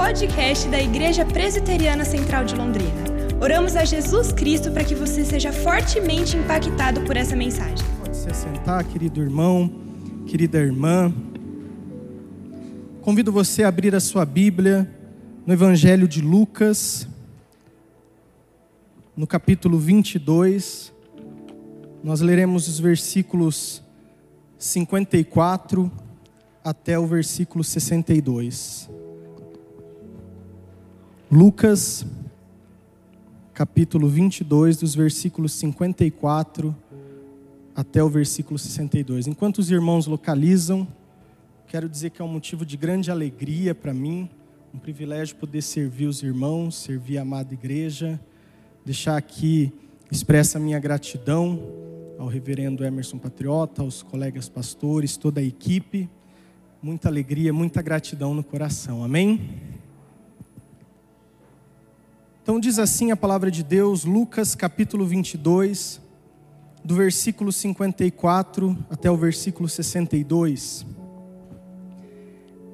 podcast 0.00 0.66
da 0.68 0.80
Igreja 0.80 1.26
Presbiteriana 1.26 2.06
Central 2.06 2.46
de 2.46 2.54
Londrina. 2.54 3.04
Oramos 3.38 3.76
a 3.76 3.84
Jesus 3.84 4.32
Cristo 4.32 4.72
para 4.72 4.82
que 4.82 4.94
você 4.94 5.26
seja 5.26 5.52
fortemente 5.52 6.38
impactado 6.38 7.02
por 7.02 7.18
essa 7.18 7.36
mensagem. 7.36 7.86
Pode 8.02 8.16
se 8.16 8.32
sentar, 8.32 8.82
querido 8.84 9.20
irmão, 9.20 9.70
querida 10.26 10.56
irmã. 10.58 11.12
Convido 13.02 13.30
você 13.30 13.62
a 13.62 13.68
abrir 13.68 13.94
a 13.94 14.00
sua 14.00 14.24
Bíblia 14.24 14.90
no 15.46 15.52
Evangelho 15.52 16.08
de 16.08 16.22
Lucas, 16.22 17.06
no 19.14 19.26
capítulo 19.26 19.78
22. 19.78 20.94
Nós 22.02 22.22
leremos 22.22 22.68
os 22.68 22.80
versículos 22.80 23.82
54 24.58 25.92
até 26.64 26.98
o 26.98 27.06
versículo 27.06 27.62
62. 27.62 28.88
Lucas, 31.32 32.04
capítulo 33.54 34.08
22, 34.08 34.78
dos 34.78 34.96
versículos 34.96 35.52
54 35.52 36.74
até 37.74 38.02
o 38.02 38.08
versículo 38.08 38.58
62. 38.58 39.28
Enquanto 39.28 39.58
os 39.58 39.70
irmãos 39.70 40.08
localizam, 40.08 40.88
quero 41.68 41.88
dizer 41.88 42.10
que 42.10 42.20
é 42.20 42.24
um 42.24 42.28
motivo 42.28 42.66
de 42.66 42.76
grande 42.76 43.12
alegria 43.12 43.74
para 43.74 43.94
mim, 43.94 44.28
um 44.74 44.78
privilégio 44.78 45.36
poder 45.36 45.62
servir 45.62 46.06
os 46.06 46.20
irmãos, 46.20 46.74
servir 46.74 47.18
a 47.18 47.22
amada 47.22 47.54
igreja, 47.54 48.18
deixar 48.84 49.16
aqui 49.16 49.72
expressa 50.10 50.58
a 50.58 50.60
minha 50.60 50.80
gratidão 50.80 51.62
ao 52.18 52.26
reverendo 52.26 52.84
Emerson 52.84 53.18
Patriota, 53.18 53.82
aos 53.82 54.02
colegas 54.02 54.48
pastores, 54.48 55.16
toda 55.16 55.40
a 55.40 55.44
equipe 55.44 56.10
muita 56.82 57.08
alegria, 57.08 57.52
muita 57.52 57.82
gratidão 57.82 58.34
no 58.34 58.42
coração. 58.42 59.04
Amém? 59.04 59.40
Então 62.50 62.58
diz 62.58 62.80
assim 62.80 63.12
a 63.12 63.16
palavra 63.16 63.48
de 63.48 63.62
Deus, 63.62 64.04
Lucas 64.04 64.56
capítulo 64.56 65.06
22, 65.06 66.00
do 66.84 66.96
versículo 66.96 67.52
54 67.52 68.76
até 68.90 69.08
o 69.08 69.16
versículo 69.16 69.68
62. 69.68 70.84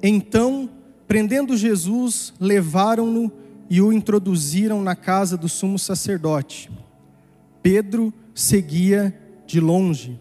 Então, 0.01 0.67
prendendo 1.07 1.55
Jesus, 1.55 2.33
levaram-no 2.39 3.31
e 3.69 3.79
o 3.79 3.93
introduziram 3.93 4.81
na 4.81 4.95
casa 4.95 5.37
do 5.37 5.47
sumo 5.47 5.77
sacerdote. 5.77 6.71
Pedro 7.61 8.11
seguia 8.33 9.15
de 9.45 9.59
longe. 9.59 10.19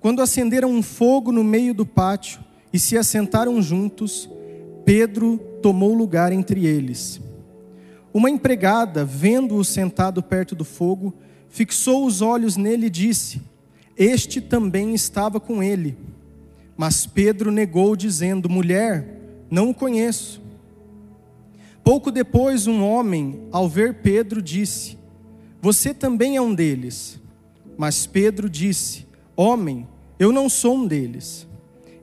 Quando 0.00 0.20
acenderam 0.20 0.70
um 0.70 0.82
fogo 0.82 1.32
no 1.32 1.42
meio 1.42 1.72
do 1.72 1.86
pátio, 1.86 2.44
e 2.70 2.78
se 2.78 2.98
assentaram 2.98 3.62
juntos, 3.62 4.28
Pedro 4.84 5.38
tomou 5.62 5.94
lugar 5.94 6.30
entre 6.30 6.66
eles. 6.66 7.22
Uma 8.12 8.28
empregada, 8.28 9.04
vendo-o 9.04 9.64
sentado 9.64 10.22
perto 10.22 10.54
do 10.54 10.64
fogo, 10.64 11.14
fixou 11.48 12.04
os 12.04 12.20
olhos 12.20 12.56
nele 12.56 12.86
e 12.86 12.90
disse: 12.90 13.40
Este 13.96 14.40
também 14.40 14.94
estava 14.94 15.38
com 15.38 15.62
ele. 15.62 15.96
Mas 16.76 17.06
Pedro 17.06 17.52
negou, 17.52 17.94
dizendo: 17.94 18.48
Mulher, 18.48 19.06
não 19.50 19.70
o 19.70 19.74
conheço. 19.74 20.40
Pouco 21.84 22.10
depois, 22.10 22.66
um 22.66 22.82
homem, 22.82 23.42
ao 23.52 23.68
ver 23.68 23.94
Pedro, 24.02 24.42
disse: 24.42 24.98
Você 25.62 25.94
também 25.94 26.36
é 26.36 26.40
um 26.40 26.54
deles. 26.54 27.20
Mas 27.78 28.06
Pedro 28.06 28.50
disse: 28.50 29.06
Homem, 29.36 29.86
eu 30.18 30.32
não 30.32 30.48
sou 30.48 30.76
um 30.76 30.86
deles. 30.86 31.46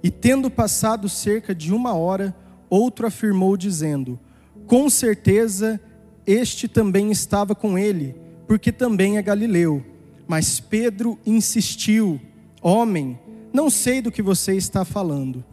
E 0.02 0.10
tendo 0.10 0.50
passado 0.50 1.10
cerca 1.10 1.54
de 1.54 1.74
uma 1.74 1.94
hora, 1.94 2.36
outro 2.70 3.06
afirmou, 3.06 3.58
dizendo: 3.58 4.18
Com 4.66 4.90
certeza 4.90 5.82
este 6.28 6.68
também 6.68 7.10
estava 7.10 7.56
com 7.56 7.78
ele, 7.78 8.14
porque 8.46 8.72
também 8.72 9.18
é 9.18 9.22
galileu. 9.22 9.84
Mas 10.28 10.60
Pedro 10.60 11.18
insistiu: 11.26 12.22
Homem, 12.62 13.18
não 13.52 13.70
sei 13.70 14.02
do 14.02 14.12
que 14.12 14.22
você 14.22 14.56
está 14.56 14.86
falando. 14.86 15.44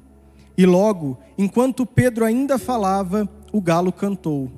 E 0.58 0.66
logo, 0.66 1.16
enquanto 1.38 1.86
Pedro 1.86 2.24
ainda 2.24 2.58
falava, 2.58 3.28
o 3.52 3.60
galo 3.60 3.92
cantou. 3.92 4.50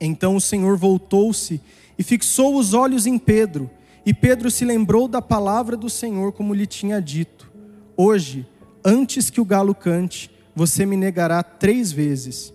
Então 0.00 0.34
o 0.34 0.40
Senhor 0.40 0.76
voltou-se 0.76 1.60
e 1.96 2.02
fixou 2.02 2.56
os 2.56 2.74
olhos 2.74 3.06
em 3.06 3.18
Pedro, 3.18 3.70
e 4.04 4.12
Pedro 4.12 4.50
se 4.50 4.64
lembrou 4.64 5.06
da 5.06 5.22
palavra 5.22 5.76
do 5.76 5.88
Senhor, 5.88 6.32
como 6.32 6.54
lhe 6.54 6.66
tinha 6.66 7.00
dito: 7.00 7.52
Hoje 7.96 8.46
Antes 8.86 9.30
que 9.30 9.40
o 9.40 9.46
galo 9.46 9.74
cante, 9.74 10.30
você 10.54 10.84
me 10.84 10.94
negará 10.94 11.42
três 11.42 11.90
vezes. 11.90 12.52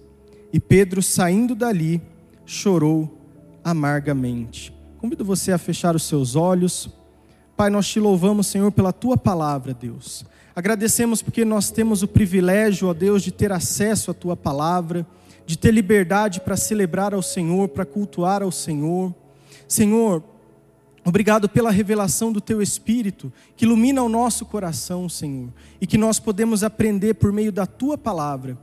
E 0.53 0.59
Pedro, 0.59 1.01
saindo 1.01 1.55
dali, 1.55 1.99
chorou 2.49 3.15
amargamente. 3.63 4.73
Convido 4.97 5.23
você 5.23 5.51
a 5.51 5.57
fechar 5.59 5.95
os 5.95 6.01
seus 6.01 6.35
olhos. 6.35 6.89
Pai, 7.55 7.69
nós 7.69 7.87
te 7.87 7.99
louvamos, 7.99 8.47
Senhor, 8.47 8.71
pela 8.71 8.91
tua 8.91 9.15
palavra, 9.15 9.71
Deus. 9.71 10.25
Agradecemos 10.55 11.21
porque 11.21 11.45
nós 11.45 11.69
temos 11.69 12.01
o 12.01 12.07
privilégio, 12.07 12.87
ó 12.87 12.93
Deus, 12.93 13.21
de 13.21 13.31
ter 13.31 13.51
acesso 13.51 14.09
à 14.09 14.15
tua 14.15 14.35
palavra, 14.35 15.05
de 15.45 15.57
ter 15.59 15.71
liberdade 15.71 16.41
para 16.41 16.57
celebrar 16.57 17.13
ao 17.13 17.21
Senhor, 17.21 17.69
para 17.69 17.85
cultuar 17.85 18.41
ao 18.41 18.51
Senhor. 18.51 19.13
Senhor, 19.67 20.23
Obrigado 21.05 21.47
pela 21.47 21.71
revelação 21.71 22.31
do 22.31 22.41
teu 22.41 22.61
Espírito, 22.61 23.31
que 23.55 23.63
ilumina 23.63 24.03
o 24.03 24.09
nosso 24.09 24.45
coração, 24.45 25.07
Senhor, 25.07 25.49
e 25.79 25.87
que 25.87 25.97
nós 25.97 26.19
podemos 26.19 26.61
aprender 26.61 27.15
por 27.15 27.31
meio 27.31 27.53
da 27.53 27.65
tua 27.65 27.97
palavra. 27.97 28.57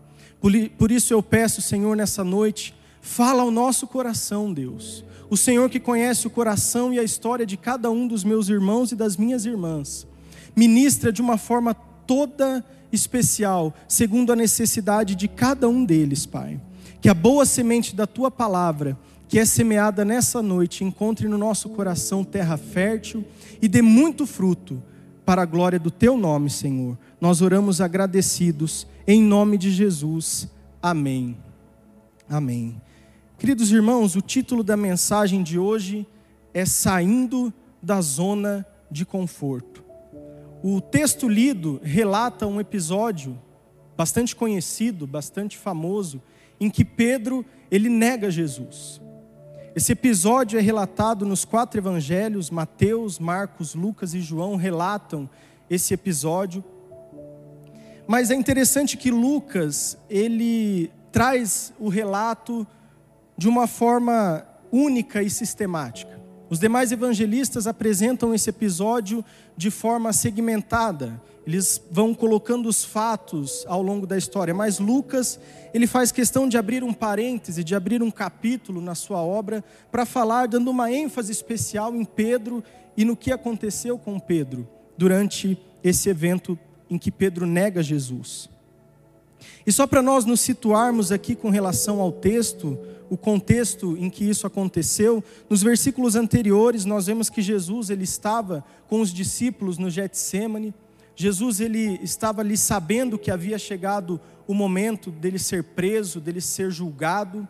Por 0.78 0.92
isso 0.92 1.14
eu 1.14 1.22
peço, 1.22 1.62
Senhor, 1.62 1.96
nessa 1.96 2.22
noite, 2.22 2.74
fala 3.06 3.42
ao 3.42 3.52
nosso 3.52 3.86
coração, 3.86 4.52
Deus. 4.52 5.04
O 5.30 5.36
Senhor 5.36 5.70
que 5.70 5.78
conhece 5.78 6.26
o 6.26 6.30
coração 6.30 6.92
e 6.92 6.98
a 6.98 7.04
história 7.04 7.46
de 7.46 7.56
cada 7.56 7.90
um 7.90 8.06
dos 8.06 8.24
meus 8.24 8.48
irmãos 8.48 8.90
e 8.90 8.96
das 8.96 9.16
minhas 9.16 9.46
irmãs, 9.46 10.06
ministra 10.54 11.12
de 11.12 11.22
uma 11.22 11.38
forma 11.38 11.72
toda 11.72 12.64
especial, 12.92 13.72
segundo 13.88 14.32
a 14.32 14.36
necessidade 14.36 15.14
de 15.14 15.28
cada 15.28 15.68
um 15.68 15.84
deles, 15.84 16.26
Pai. 16.26 16.60
Que 17.00 17.08
a 17.08 17.14
boa 17.14 17.46
semente 17.46 17.94
da 17.94 18.06
tua 18.06 18.30
palavra 18.30 18.98
que 19.28 19.38
é 19.38 19.44
semeada 19.44 20.04
nessa 20.04 20.40
noite 20.42 20.84
encontre 20.84 21.28
no 21.28 21.38
nosso 21.38 21.68
coração 21.70 22.22
terra 22.22 22.56
fértil 22.56 23.24
e 23.60 23.68
dê 23.68 23.82
muito 23.82 24.26
fruto 24.26 24.82
para 25.24 25.42
a 25.42 25.46
glória 25.46 25.78
do 25.78 25.90
teu 25.90 26.16
nome, 26.16 26.48
Senhor. 26.48 26.96
Nós 27.20 27.42
oramos 27.42 27.80
agradecidos 27.80 28.86
em 29.06 29.22
nome 29.22 29.58
de 29.58 29.70
Jesus. 29.70 30.48
Amém. 30.80 31.36
Amém. 32.28 32.80
Queridos 33.38 33.70
irmãos, 33.70 34.16
o 34.16 34.22
título 34.22 34.64
da 34.64 34.78
mensagem 34.78 35.42
de 35.42 35.58
hoje 35.58 36.06
é 36.54 36.64
Saindo 36.64 37.52
da 37.82 38.00
Zona 38.00 38.66
de 38.90 39.04
Conforto. 39.04 39.84
O 40.62 40.80
texto 40.80 41.28
lido 41.28 41.78
relata 41.82 42.46
um 42.46 42.58
episódio 42.58 43.38
bastante 43.94 44.34
conhecido, 44.34 45.06
bastante 45.06 45.58
famoso, 45.58 46.22
em 46.58 46.70
que 46.70 46.82
Pedro 46.82 47.44
ele 47.70 47.90
nega 47.90 48.30
Jesus. 48.30 49.02
Esse 49.74 49.92
episódio 49.92 50.58
é 50.58 50.62
relatado 50.62 51.26
nos 51.26 51.44
quatro 51.44 51.78
evangelhos, 51.78 52.48
Mateus, 52.48 53.18
Marcos, 53.18 53.74
Lucas 53.74 54.14
e 54.14 54.20
João 54.22 54.56
relatam 54.56 55.28
esse 55.68 55.92
episódio. 55.92 56.64
Mas 58.08 58.30
é 58.30 58.34
interessante 58.34 58.96
que 58.96 59.10
Lucas, 59.10 59.98
ele 60.08 60.90
traz 61.12 61.74
o 61.78 61.90
relato 61.90 62.66
de 63.36 63.48
uma 63.48 63.66
forma 63.66 64.46
única 64.72 65.22
e 65.22 65.30
sistemática. 65.30 66.16
Os 66.48 66.60
demais 66.60 66.92
evangelistas 66.92 67.66
apresentam 67.66 68.32
esse 68.32 68.50
episódio 68.50 69.24
de 69.56 69.70
forma 69.70 70.12
segmentada. 70.12 71.20
Eles 71.44 71.80
vão 71.90 72.14
colocando 72.14 72.68
os 72.68 72.84
fatos 72.84 73.64
ao 73.68 73.82
longo 73.82 74.06
da 74.06 74.16
história, 74.16 74.54
mas 74.54 74.78
Lucas, 74.78 75.40
ele 75.74 75.86
faz 75.86 76.12
questão 76.12 76.48
de 76.48 76.56
abrir 76.56 76.84
um 76.84 76.92
parêntese, 76.92 77.64
de 77.64 77.74
abrir 77.74 78.02
um 78.02 78.10
capítulo 78.10 78.80
na 78.80 78.94
sua 78.94 79.20
obra 79.22 79.64
para 79.90 80.06
falar 80.06 80.46
dando 80.46 80.70
uma 80.70 80.90
ênfase 80.90 81.32
especial 81.32 81.94
em 81.94 82.04
Pedro 82.04 82.62
e 82.96 83.04
no 83.04 83.16
que 83.16 83.32
aconteceu 83.32 83.98
com 83.98 84.18
Pedro 84.18 84.68
durante 84.96 85.58
esse 85.82 86.08
evento 86.08 86.58
em 86.88 86.98
que 86.98 87.10
Pedro 87.10 87.46
nega 87.46 87.82
Jesus. 87.82 88.48
E 89.66 89.72
só 89.72 89.86
para 89.86 90.00
nós 90.02 90.24
nos 90.24 90.40
situarmos 90.40 91.10
aqui 91.12 91.34
com 91.34 91.50
relação 91.50 92.00
ao 92.00 92.12
texto, 92.12 92.78
o 93.08 93.16
contexto 93.16 93.96
em 93.96 94.10
que 94.10 94.28
isso 94.28 94.46
aconteceu, 94.46 95.22
nos 95.48 95.62
versículos 95.62 96.16
anteriores 96.16 96.84
nós 96.84 97.06
vemos 97.06 97.30
que 97.30 97.42
Jesus 97.42 97.90
ele 97.90 98.04
estava 98.04 98.64
com 98.88 99.00
os 99.00 99.12
discípulos 99.12 99.78
no 99.78 99.90
Getsemane. 99.90 100.74
Jesus 101.14 101.60
ele 101.60 101.98
estava 102.02 102.42
ali 102.42 102.56
sabendo 102.56 103.18
que 103.18 103.30
havia 103.30 103.58
chegado 103.58 104.20
o 104.46 104.54
momento 104.54 105.10
dele 105.10 105.38
ser 105.38 105.64
preso, 105.64 106.20
dele 106.20 106.40
ser 106.40 106.70
julgado. 106.70 107.48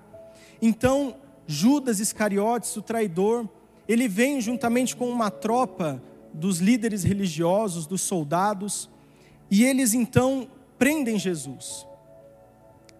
Então, 0.60 1.16
Judas 1.46 2.00
Iscariotes, 2.00 2.76
o 2.76 2.82
traidor, 2.82 3.48
ele 3.88 4.08
vem 4.08 4.40
juntamente 4.40 4.96
com 4.96 5.08
uma 5.08 5.30
tropa 5.30 6.02
dos 6.32 6.58
líderes 6.58 7.02
religiosos, 7.02 7.86
dos 7.86 8.00
soldados, 8.00 8.90
e 9.50 9.64
eles 9.64 9.94
então 9.94 10.48
prendem 10.78 11.18
Jesus. 11.18 11.86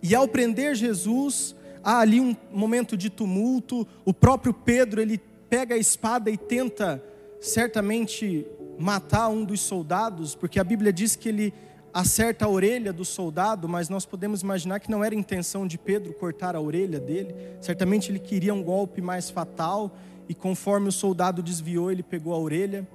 E 0.03 0.15
ao 0.15 0.29
prender 0.29 0.75
Jesus, 0.75 1.56
há 1.87 2.01
ali 2.01 2.21
um 2.21 2.35
momento 2.53 2.97
de 2.97 3.09
tumulto. 3.09 3.87
O 4.05 4.13
próprio 4.13 4.53
Pedro, 4.53 5.01
ele 5.01 5.19
pega 5.49 5.77
a 5.77 5.79
espada 5.79 6.29
e 6.29 6.37
tenta 6.37 7.01
certamente 7.41 8.45
matar 8.77 9.29
um 9.29 9.45
dos 9.45 9.61
soldados, 9.61 10.35
porque 10.35 10.59
a 10.59 10.65
Bíblia 10.65 10.93
diz 10.93 11.15
que 11.15 11.29
ele 11.29 11.55
acerta 11.95 12.45
a 12.45 12.49
orelha 12.49 12.93
do 12.93 13.05
soldado, 13.05 13.69
mas 13.69 13.89
nós 13.89 14.05
podemos 14.05 14.43
imaginar 14.43 14.81
que 14.81 14.91
não 14.91 15.05
era 15.05 15.15
intenção 15.15 15.65
de 15.65 15.79
Pedro 15.79 16.13
cortar 16.13 16.57
a 16.57 16.61
orelha 16.61 16.99
dele. 16.99 17.33
Certamente 17.61 18.11
ele 18.11 18.19
queria 18.19 18.53
um 18.53 18.65
golpe 18.65 19.01
mais 19.01 19.31
fatal 19.31 19.97
e 20.29 20.35
conforme 20.35 20.89
o 20.89 20.93
soldado 20.93 21.41
desviou, 21.41 21.91
ele 21.91 22.03
pegou 22.03 22.35
a 22.35 22.39
orelha. 22.39 22.87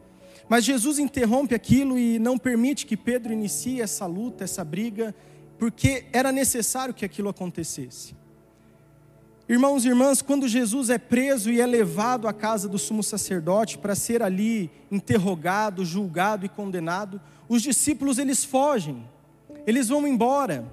Mas 0.49 0.65
Jesus 0.65 0.99
interrompe 0.99 1.55
aquilo 1.55 1.97
e 1.97 2.19
não 2.19 2.37
permite 2.37 2.85
que 2.85 2.97
Pedro 2.97 3.31
inicie 3.31 3.81
essa 3.81 4.05
luta, 4.05 4.43
essa 4.43 4.65
briga, 4.65 5.15
porque 5.57 6.05
era 6.11 6.31
necessário 6.31 6.93
que 6.93 7.05
aquilo 7.05 7.29
acontecesse. 7.29 8.19
Irmãos 9.51 9.83
e 9.83 9.89
irmãs, 9.89 10.21
quando 10.21 10.47
Jesus 10.47 10.89
é 10.89 10.97
preso 10.97 11.51
e 11.51 11.59
é 11.59 11.65
levado 11.65 12.25
à 12.25 12.31
casa 12.31 12.69
do 12.69 12.79
sumo 12.79 13.03
sacerdote 13.03 13.77
para 13.77 13.95
ser 13.95 14.23
ali 14.23 14.71
interrogado, 14.89 15.83
julgado 15.83 16.45
e 16.45 16.49
condenado, 16.49 17.19
os 17.49 17.61
discípulos 17.61 18.17
eles 18.17 18.45
fogem, 18.45 19.03
eles 19.67 19.89
vão 19.89 20.07
embora. 20.07 20.63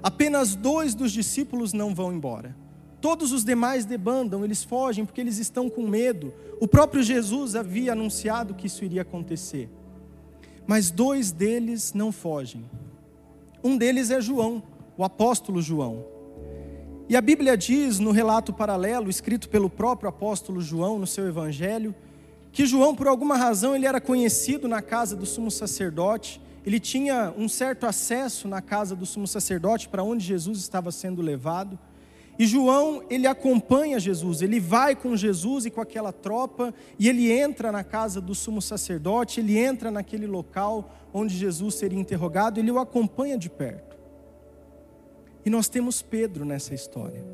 Apenas 0.00 0.54
dois 0.54 0.94
dos 0.94 1.10
discípulos 1.10 1.72
não 1.72 1.92
vão 1.92 2.12
embora. 2.12 2.56
Todos 3.00 3.32
os 3.32 3.44
demais 3.44 3.84
debandam, 3.84 4.44
eles 4.44 4.62
fogem 4.62 5.04
porque 5.04 5.20
eles 5.20 5.38
estão 5.38 5.68
com 5.68 5.88
medo. 5.88 6.32
O 6.60 6.68
próprio 6.68 7.02
Jesus 7.02 7.56
havia 7.56 7.94
anunciado 7.94 8.54
que 8.54 8.68
isso 8.68 8.84
iria 8.84 9.02
acontecer. 9.02 9.68
Mas 10.68 10.92
dois 10.92 11.32
deles 11.32 11.92
não 11.92 12.12
fogem. 12.12 12.64
Um 13.60 13.76
deles 13.76 14.12
é 14.12 14.20
João, 14.20 14.62
o 14.96 15.02
apóstolo 15.02 15.60
João. 15.60 16.14
E 17.08 17.16
a 17.16 17.20
Bíblia 17.20 17.56
diz 17.56 18.00
no 18.00 18.10
relato 18.10 18.52
paralelo, 18.52 19.08
escrito 19.08 19.48
pelo 19.48 19.70
próprio 19.70 20.08
apóstolo 20.08 20.60
João 20.60 20.98
no 20.98 21.06
seu 21.06 21.28
evangelho, 21.28 21.94
que 22.50 22.66
João, 22.66 22.96
por 22.96 23.06
alguma 23.06 23.36
razão, 23.36 23.76
ele 23.76 23.86
era 23.86 24.00
conhecido 24.00 24.66
na 24.66 24.82
casa 24.82 25.14
do 25.14 25.24
sumo 25.24 25.48
sacerdote, 25.48 26.40
ele 26.64 26.80
tinha 26.80 27.32
um 27.38 27.48
certo 27.48 27.86
acesso 27.86 28.48
na 28.48 28.60
casa 28.60 28.96
do 28.96 29.06
sumo 29.06 29.28
sacerdote 29.28 29.88
para 29.88 30.02
onde 30.02 30.24
Jesus 30.24 30.58
estava 30.58 30.90
sendo 30.90 31.22
levado. 31.22 31.78
E 32.36 32.44
João, 32.44 33.04
ele 33.08 33.28
acompanha 33.28 34.00
Jesus, 34.00 34.42
ele 34.42 34.58
vai 34.58 34.96
com 34.96 35.16
Jesus 35.16 35.64
e 35.64 35.70
com 35.70 35.80
aquela 35.80 36.12
tropa, 36.12 36.74
e 36.98 37.08
ele 37.08 37.30
entra 37.30 37.70
na 37.70 37.84
casa 37.84 38.20
do 38.20 38.34
sumo 38.34 38.60
sacerdote, 38.60 39.38
ele 39.38 39.56
entra 39.56 39.92
naquele 39.92 40.26
local 40.26 40.92
onde 41.14 41.36
Jesus 41.36 41.76
seria 41.76 42.00
interrogado, 42.00 42.58
ele 42.58 42.72
o 42.72 42.80
acompanha 42.80 43.38
de 43.38 43.48
perto. 43.48 43.95
E 45.46 45.50
nós 45.50 45.68
temos 45.68 46.02
Pedro 46.02 46.44
nessa 46.44 46.74
história. 46.74 47.24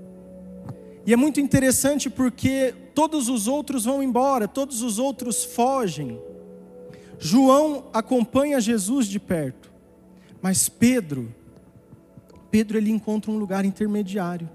E 1.06 1.14
é 1.14 1.17
muito 1.17 1.41
interessante 1.41 2.11
porque 2.11 2.75
todos 2.94 3.31
os 3.31 3.49
outros 3.49 3.87
vão 3.87 4.03
embora, 4.03 4.47
todos 4.47 4.82
os 4.82 4.99
outros 4.99 5.43
fogem. 5.43 6.20
João 7.19 7.87
acompanha 7.91 8.61
Jesus 8.61 9.06
de 9.06 9.19
perto. 9.19 9.73
Mas 10.43 10.69
Pedro, 10.69 11.35
Pedro 12.50 12.76
ele 12.76 12.91
encontra 12.91 13.31
um 13.31 13.38
lugar 13.38 13.64
intermediário. 13.64 14.49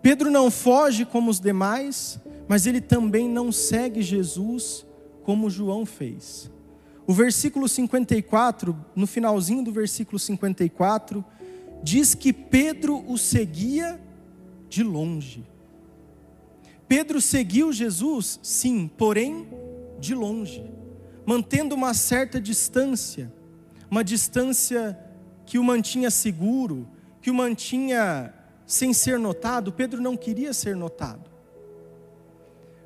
Pedro 0.00 0.30
não 0.30 0.52
foge 0.52 1.04
como 1.04 1.32
os 1.32 1.40
demais, 1.40 2.20
mas 2.46 2.64
ele 2.64 2.80
também 2.80 3.28
não 3.28 3.50
segue 3.50 4.00
Jesus 4.02 4.86
como 5.24 5.50
João 5.50 5.84
fez. 5.84 6.48
O 7.08 7.12
versículo 7.12 7.68
54, 7.68 8.76
no 8.94 9.06
finalzinho 9.08 9.64
do 9.64 9.72
versículo 9.72 10.16
54, 10.16 11.24
diz 11.82 12.14
que 12.14 12.32
Pedro 12.32 13.04
o 13.10 13.16
seguia 13.16 14.00
de 14.68 14.82
longe. 14.82 15.44
Pedro 16.86 17.20
seguiu 17.20 17.72
Jesus, 17.72 18.40
sim, 18.42 18.90
porém 18.98 19.48
de 19.98 20.14
longe, 20.14 20.64
mantendo 21.24 21.74
uma 21.74 21.94
certa 21.94 22.40
distância, 22.40 23.32
uma 23.90 24.02
distância 24.02 24.98
que 25.46 25.58
o 25.58 25.64
mantinha 25.64 26.10
seguro, 26.10 26.88
que 27.20 27.30
o 27.30 27.34
mantinha 27.34 28.34
sem 28.66 28.92
ser 28.92 29.18
notado. 29.18 29.72
Pedro 29.72 30.00
não 30.00 30.16
queria 30.16 30.52
ser 30.52 30.74
notado. 30.74 31.30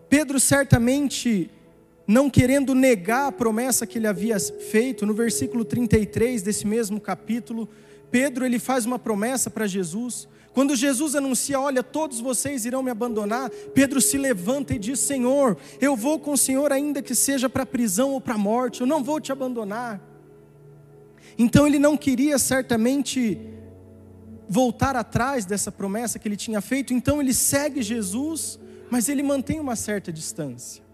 Pedro 0.09 0.39
certamente 0.39 1.51
não 2.07 2.29
querendo 2.29 2.75
negar 2.75 3.29
a 3.29 3.33
promessa 3.33 3.87
que 3.87 3.99
ele 3.99 4.07
havia 4.07 4.39
feito, 4.39 5.07
no 5.07 5.15
versículo 5.15 5.65
33 5.65 6.43
desse 6.43 6.67
mesmo 6.67 7.01
capítulo, 7.01 7.69
Pedro 8.11 8.45
ele 8.45 8.59
faz 8.59 8.87
uma 8.87 8.99
promessa 8.99 9.51
para 9.51 9.67
Jesus. 9.67 10.29
Quando 10.53 10.77
Jesus 10.77 11.17
anuncia, 11.17 11.59
olha, 11.59 11.83
todos 11.83 12.21
vocês 12.21 12.65
irão 12.65 12.81
me 12.81 12.91
abandonar, 12.91 13.51
Pedro 13.75 14.01
se 14.01 14.17
levanta 14.17 14.75
e 14.75 14.79
diz: 14.79 15.01
Senhor, 15.01 15.57
eu 15.81 15.97
vou 15.97 16.19
com 16.21 16.33
o 16.33 16.39
Senhor, 16.39 16.73
ainda 16.73 17.03
que 17.03 17.15
seja 17.15 17.49
para 17.49 17.65
a 17.65 17.67
prisão 17.67 18.13
ou 18.13 18.21
para 18.21 18.35
a 18.35 18.39
morte, 18.39 18.81
eu 18.81 18.87
não 18.87 19.03
vou 19.03 19.21
te 19.21 19.33
abandonar. 19.33 20.01
Então 21.37 21.67
ele 21.67 21.81
não 21.81 21.97
queria 21.97 22.39
certamente 22.39 23.41
voltar 24.49 24.95
atrás 24.95 25.45
dessa 25.45 25.73
promessa 25.73 26.19
que 26.19 26.29
ele 26.29 26.37
tinha 26.37 26.61
feito, 26.61 26.93
então 26.95 27.21
ele 27.21 27.35
segue 27.35 27.83
Jesus, 27.83 28.59
mas 28.91 29.09
ele 29.09 29.23
mantém 29.23 29.59
uma 29.59 29.75
certa 29.75 30.13
distância. 30.13 30.85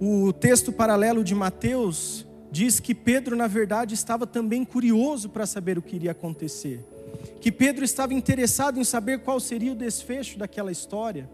O 0.00 0.32
texto 0.32 0.72
paralelo 0.72 1.22
de 1.22 1.34
Mateus 1.34 2.26
diz 2.50 2.80
que 2.80 2.94
Pedro, 2.94 3.36
na 3.36 3.46
verdade, 3.46 3.94
estava 3.94 4.26
também 4.26 4.64
curioso 4.64 5.28
para 5.28 5.46
saber 5.46 5.78
o 5.78 5.82
que 5.82 5.96
iria 5.96 6.10
acontecer. 6.10 6.84
Que 7.40 7.52
Pedro 7.52 7.84
estava 7.84 8.12
interessado 8.12 8.78
em 8.78 8.84
saber 8.84 9.20
qual 9.20 9.38
seria 9.40 9.72
o 9.72 9.76
desfecho 9.76 10.38
daquela 10.38 10.72
história. 10.72 11.30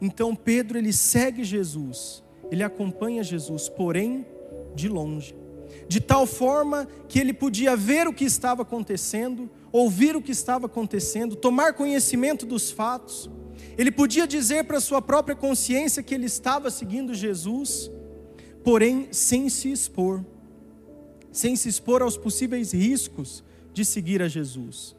Então 0.00 0.34
Pedro 0.34 0.78
ele 0.78 0.92
segue 0.92 1.44
Jesus, 1.44 2.22
ele 2.50 2.62
acompanha 2.62 3.22
Jesus, 3.22 3.68
porém 3.68 4.26
de 4.74 4.88
longe. 4.88 5.34
De 5.88 6.00
tal 6.00 6.26
forma 6.26 6.86
que 7.08 7.18
ele 7.18 7.32
podia 7.32 7.76
ver 7.76 8.06
o 8.06 8.12
que 8.12 8.24
estava 8.24 8.62
acontecendo, 8.62 9.50
ouvir 9.70 10.16
o 10.16 10.22
que 10.22 10.32
estava 10.32 10.66
acontecendo, 10.66 11.34
tomar 11.34 11.74
conhecimento 11.74 12.44
dos 12.44 12.70
fatos. 12.70 13.30
Ele 13.78 13.90
podia 13.90 14.26
dizer 14.26 14.64
para 14.64 14.80
sua 14.80 15.00
própria 15.00 15.34
consciência 15.34 16.02
que 16.02 16.14
ele 16.14 16.26
estava 16.26 16.70
seguindo 16.70 17.14
Jesus, 17.14 17.90
porém 18.62 19.08
sem 19.12 19.48
se 19.48 19.72
expor 19.72 20.22
sem 21.32 21.56
se 21.56 21.68
expor 21.68 22.02
aos 22.02 22.16
possíveis 22.16 22.72
riscos 22.72 23.42
de 23.72 23.84
seguir 23.84 24.20
a 24.20 24.28
Jesus, 24.28 24.94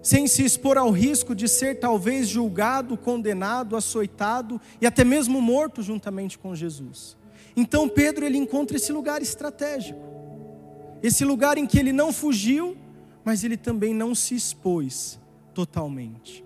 sem 0.00 0.28
se 0.28 0.44
expor 0.44 0.78
ao 0.78 0.92
risco 0.92 1.34
de 1.34 1.48
ser 1.48 1.80
talvez 1.80 2.28
julgado, 2.28 2.96
condenado, 2.96 3.76
açoitado 3.76 4.60
e 4.80 4.86
até 4.86 5.02
mesmo 5.02 5.42
morto 5.42 5.82
juntamente 5.82 6.38
com 6.38 6.54
Jesus. 6.54 7.16
Então 7.56 7.88
Pedro 7.88 8.24
ele 8.24 8.38
encontra 8.38 8.76
esse 8.76 8.92
lugar 8.92 9.20
estratégico, 9.20 10.00
esse 11.02 11.24
lugar 11.24 11.58
em 11.58 11.66
que 11.66 11.78
ele 11.78 11.92
não 11.92 12.12
fugiu, 12.12 12.76
mas 13.24 13.42
ele 13.42 13.56
também 13.56 13.92
não 13.92 14.14
se 14.14 14.36
expôs 14.36 15.18
totalmente. 15.52 16.44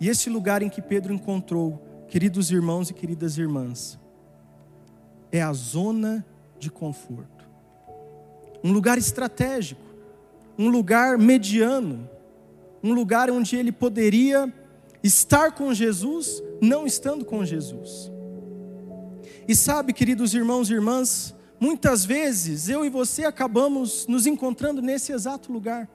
E 0.00 0.08
esse 0.08 0.28
lugar 0.28 0.62
em 0.62 0.68
que 0.68 0.82
Pedro 0.82 1.14
encontrou, 1.14 1.80
queridos 2.08 2.50
irmãos 2.50 2.90
e 2.90 2.94
queridas 2.94 3.38
irmãs, 3.38 3.98
é 5.30 5.40
a 5.40 5.52
zona 5.52 6.26
de 6.58 6.70
conforto 6.70 7.33
um 8.64 8.72
lugar 8.72 8.96
estratégico, 8.96 9.82
um 10.58 10.70
lugar 10.70 11.18
mediano, 11.18 12.08
um 12.82 12.94
lugar 12.94 13.30
onde 13.30 13.56
ele 13.56 13.70
poderia 13.70 14.50
estar 15.02 15.52
com 15.52 15.74
Jesus, 15.74 16.42
não 16.62 16.86
estando 16.86 17.26
com 17.26 17.44
Jesus. 17.44 18.10
E 19.46 19.54
sabe, 19.54 19.92
queridos 19.92 20.32
irmãos 20.32 20.70
e 20.70 20.72
irmãs, 20.72 21.34
muitas 21.60 22.06
vezes 22.06 22.70
eu 22.70 22.86
e 22.86 22.88
você 22.88 23.24
acabamos 23.24 24.06
nos 24.06 24.26
encontrando 24.26 24.80
nesse 24.80 25.12
exato 25.12 25.52
lugar. 25.52 25.86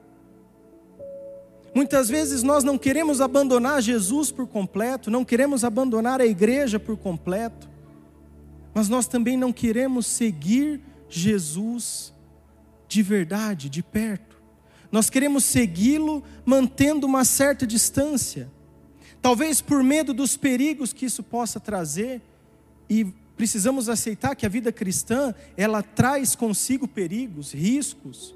Muitas 1.74 2.08
vezes 2.08 2.44
nós 2.44 2.62
não 2.62 2.78
queremos 2.78 3.20
abandonar 3.20 3.82
Jesus 3.82 4.30
por 4.30 4.46
completo, 4.46 5.10
não 5.10 5.24
queremos 5.24 5.64
abandonar 5.64 6.20
a 6.20 6.26
igreja 6.26 6.78
por 6.78 6.96
completo, 6.96 7.68
mas 8.72 8.88
nós 8.88 9.08
também 9.08 9.36
não 9.36 9.52
queremos 9.52 10.06
seguir 10.06 10.80
Jesus 11.08 12.12
de 12.90 13.02
verdade, 13.04 13.70
de 13.70 13.84
perto. 13.84 14.36
Nós 14.90 15.08
queremos 15.08 15.44
segui-lo 15.44 16.24
mantendo 16.44 17.06
uma 17.06 17.24
certa 17.24 17.64
distância, 17.64 18.50
talvez 19.22 19.60
por 19.60 19.80
medo 19.84 20.12
dos 20.12 20.36
perigos 20.36 20.92
que 20.92 21.06
isso 21.06 21.22
possa 21.22 21.60
trazer, 21.60 22.20
e 22.88 23.04
precisamos 23.36 23.88
aceitar 23.88 24.34
que 24.34 24.44
a 24.44 24.48
vida 24.48 24.72
cristã, 24.72 25.32
ela 25.56 25.84
traz 25.84 26.34
consigo 26.34 26.88
perigos, 26.88 27.52
riscos. 27.52 28.34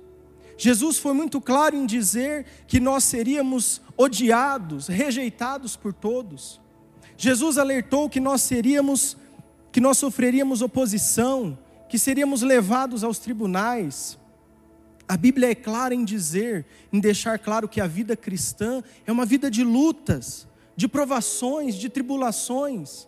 Jesus 0.56 0.98
foi 0.98 1.12
muito 1.12 1.40
claro 1.40 1.74
em 1.74 1.84
dizer 1.84 2.46
que 2.68 2.78
nós 2.78 3.02
seríamos 3.02 3.82
odiados, 3.96 4.86
rejeitados 4.86 5.74
por 5.74 5.92
todos. 5.92 6.60
Jesus 7.16 7.58
alertou 7.58 8.08
que 8.08 8.20
nós 8.20 8.42
seríamos, 8.42 9.16
que 9.72 9.80
nós 9.80 9.98
sofreríamos 9.98 10.62
oposição, 10.62 11.58
que 11.88 11.98
seríamos 11.98 12.42
levados 12.42 13.02
aos 13.02 13.18
tribunais. 13.18 14.16
A 15.08 15.16
Bíblia 15.16 15.50
é 15.50 15.54
clara 15.54 15.94
em 15.94 16.04
dizer, 16.04 16.64
em 16.92 16.98
deixar 16.98 17.38
claro 17.38 17.68
que 17.68 17.80
a 17.80 17.86
vida 17.86 18.16
cristã 18.16 18.82
é 19.06 19.12
uma 19.12 19.26
vida 19.26 19.50
de 19.50 19.62
lutas, 19.62 20.46
de 20.74 20.88
provações, 20.88 21.74
de 21.74 21.88
tribulações. 21.88 23.06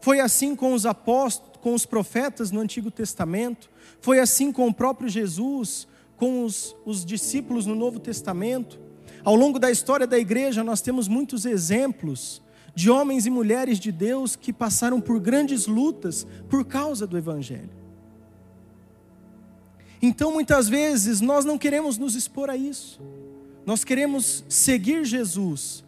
Foi 0.00 0.20
assim 0.20 0.56
com 0.56 0.72
os 0.72 0.84
apóstolos, 0.84 1.58
com 1.60 1.74
os 1.74 1.84
profetas 1.84 2.50
no 2.50 2.60
Antigo 2.60 2.90
Testamento, 2.90 3.68
foi 4.00 4.20
assim 4.20 4.52
com 4.52 4.68
o 4.68 4.74
próprio 4.74 5.08
Jesus, 5.08 5.88
com 6.16 6.44
os, 6.44 6.74
os 6.84 7.04
discípulos 7.04 7.66
no 7.66 7.74
Novo 7.74 7.98
Testamento. 7.98 8.78
Ao 9.24 9.34
longo 9.34 9.58
da 9.58 9.70
história 9.70 10.06
da 10.06 10.18
igreja, 10.18 10.62
nós 10.62 10.80
temos 10.80 11.08
muitos 11.08 11.44
exemplos 11.44 12.42
de 12.74 12.90
homens 12.90 13.26
e 13.26 13.30
mulheres 13.30 13.78
de 13.78 13.90
Deus 13.90 14.36
que 14.36 14.52
passaram 14.52 15.00
por 15.00 15.18
grandes 15.18 15.66
lutas 15.66 16.26
por 16.48 16.64
causa 16.64 17.06
do 17.06 17.18
Evangelho. 17.18 17.77
Então, 20.00 20.32
muitas 20.32 20.68
vezes, 20.68 21.20
nós 21.20 21.44
não 21.44 21.58
queremos 21.58 21.98
nos 21.98 22.14
expor 22.14 22.48
a 22.50 22.56
isso, 22.56 23.00
nós 23.66 23.84
queremos 23.84 24.44
seguir 24.48 25.04
Jesus, 25.04 25.84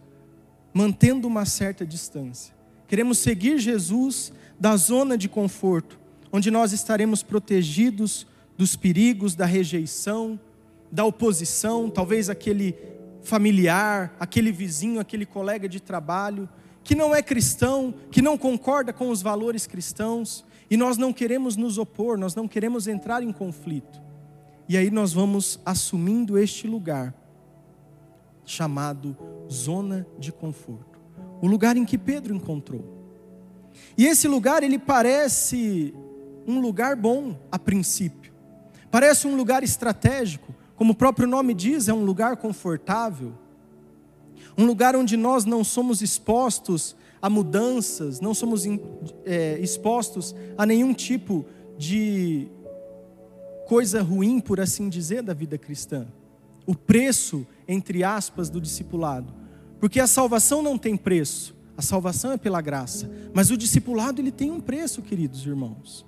mantendo 0.75 1.27
uma 1.27 1.45
certa 1.45 1.87
distância, 1.87 2.55
queremos 2.89 3.19
seguir 3.19 3.59
Jesus 3.59 4.33
da 4.59 4.77
zona 4.77 5.17
de 5.17 5.29
conforto, 5.29 5.99
onde 6.33 6.51
nós 6.51 6.73
estaremos 6.73 7.23
protegidos 7.23 8.27
dos 8.57 8.77
perigos 8.77 9.35
da 9.35 9.47
rejeição, 9.47 10.39
da 10.93 11.05
oposição, 11.05 11.89
talvez 11.89 12.29
aquele 12.29 12.77
familiar, 13.23 14.15
aquele 14.19 14.51
vizinho, 14.51 15.01
aquele 15.01 15.25
colega 15.25 15.69
de 15.69 15.81
trabalho, 15.81 16.49
que 16.83 16.95
não 16.95 17.15
é 17.15 17.23
cristão, 17.23 17.95
que 18.11 18.23
não 18.23 18.37
concorda 18.39 18.93
com 18.93 19.11
os 19.11 19.23
valores 19.23 19.67
cristãos, 19.67 20.45
e 20.71 20.77
nós 20.77 20.97
não 20.97 21.13
queremos 21.13 21.57
nos 21.57 21.79
opor, 21.79 22.17
nós 22.17 22.35
não 22.35 22.47
queremos 22.47 22.87
entrar 22.87 23.23
em 23.23 23.33
conflito. 23.33 24.01
E 24.69 24.77
aí 24.77 24.91
nós 24.91 25.13
vamos 25.13 25.61
assumindo 25.65 26.39
este 26.39 26.67
lugar, 26.69 27.15
chamado 28.45 29.17
zona 29.51 30.07
de 30.19 30.33
conforto 30.33 30.91
o 31.41 31.47
lugar 31.47 31.77
em 31.77 31.85
que 31.85 31.97
Pedro 31.97 32.35
encontrou. 32.35 32.85
E 33.97 34.07
esse 34.07 34.29
lugar, 34.29 34.63
ele 34.63 34.79
parece 34.79 35.95
um 36.47 36.61
lugar 36.61 36.97
bom 36.97 37.39
a 37.51 37.59
princípio, 37.59 38.33
parece 38.91 39.27
um 39.27 39.37
lugar 39.37 39.63
estratégico, 39.63 40.55
como 40.77 40.93
o 40.93 40.97
próprio 40.97 41.27
nome 41.27 41.55
diz, 41.55 41.89
é 41.89 41.95
um 41.95 42.05
lugar 42.05 42.37
confortável, 42.37 43.33
um 44.57 44.65
lugar 44.65 44.95
onde 44.97 45.17
nós 45.17 45.45
não 45.45 45.63
somos 45.65 46.03
expostos 46.03 46.97
a 47.23 47.29
mudanças, 47.29 48.21
não 48.21 48.33
somos 48.33 48.65
é, 49.25 49.59
expostos 49.61 50.35
a 50.57 50.65
nenhum 50.65 50.95
tipo 50.95 51.45
de 51.77 52.49
coisa 53.67 54.03
ruim, 54.03 54.41
por 54.41 54.61
assim 54.61 54.89
dizer, 54.89 55.23
da 55.23 55.35
vida 55.35 55.57
cristã. 55.59 56.07
O 56.67 56.75
preço, 56.75 57.47
entre 57.69 58.03
aspas, 58.03 58.49
do 58.49 58.61
discipulado. 58.61 59.33
Porque 59.79 60.01
a 60.01 60.07
salvação 60.07 60.63
não 60.63 60.77
tem 60.77 60.97
preço, 60.97 61.55
a 61.77 61.83
salvação 61.83 62.33
é 62.33 62.37
pela 62.37 62.61
graça, 62.61 63.11
mas 63.33 63.51
o 63.51 63.57
discipulado 63.57 64.21
ele 64.21 64.31
tem 64.31 64.51
um 64.51 64.61
preço, 64.61 65.01
queridos 65.01 65.47
irmãos. 65.47 66.05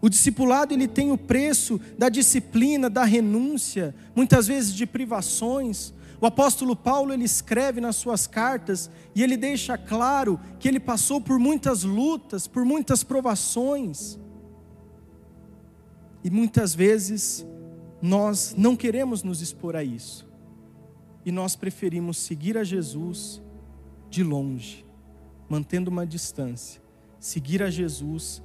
O 0.00 0.08
discipulado 0.08 0.74
ele 0.74 0.88
tem 0.88 1.12
o 1.12 1.18
preço 1.18 1.80
da 1.96 2.08
disciplina, 2.08 2.90
da 2.90 3.04
renúncia, 3.04 3.94
muitas 4.16 4.48
vezes 4.48 4.74
de 4.74 4.86
privações. 4.86 5.92
O 6.22 6.26
apóstolo 6.26 6.76
Paulo 6.76 7.12
ele 7.12 7.24
escreve 7.24 7.80
nas 7.80 7.96
suas 7.96 8.28
cartas 8.28 8.88
e 9.12 9.24
ele 9.24 9.36
deixa 9.36 9.76
claro 9.76 10.38
que 10.60 10.68
ele 10.68 10.78
passou 10.78 11.20
por 11.20 11.36
muitas 11.36 11.82
lutas, 11.82 12.46
por 12.46 12.64
muitas 12.64 13.02
provações. 13.02 14.20
E 16.22 16.30
muitas 16.30 16.76
vezes 16.76 17.44
nós 18.00 18.54
não 18.56 18.76
queremos 18.76 19.24
nos 19.24 19.40
expor 19.40 19.74
a 19.74 19.82
isso. 19.82 20.24
E 21.26 21.32
nós 21.32 21.56
preferimos 21.56 22.18
seguir 22.18 22.56
a 22.56 22.62
Jesus 22.62 23.42
de 24.08 24.22
longe, 24.22 24.86
mantendo 25.48 25.90
uma 25.90 26.06
distância, 26.06 26.80
seguir 27.18 27.64
a 27.64 27.68
Jesus 27.68 28.40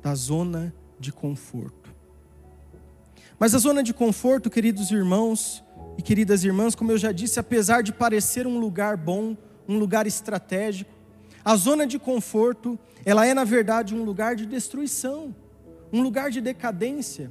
da 0.00 0.14
zona 0.14 0.72
de 1.00 1.10
conforto. 1.10 1.92
Mas 3.40 3.56
a 3.56 3.58
zona 3.58 3.82
de 3.82 3.92
conforto, 3.92 4.48
queridos 4.48 4.92
irmãos 4.92 5.64
e 5.96 6.02
queridas 6.02 6.44
irmãs, 6.44 6.74
como 6.74 6.90
eu 6.90 6.98
já 6.98 7.12
disse, 7.12 7.38
apesar 7.38 7.82
de 7.82 7.92
parecer 7.92 8.46
um 8.46 8.58
lugar 8.58 8.96
bom, 8.96 9.36
um 9.68 9.78
lugar 9.78 10.06
estratégico, 10.06 10.90
a 11.44 11.56
zona 11.56 11.86
de 11.86 11.98
conforto, 11.98 12.78
ela 13.04 13.26
é 13.26 13.34
na 13.34 13.44
verdade 13.44 13.94
um 13.94 14.04
lugar 14.04 14.36
de 14.36 14.46
destruição, 14.46 15.34
um 15.92 16.02
lugar 16.02 16.30
de 16.30 16.40
decadência. 16.40 17.30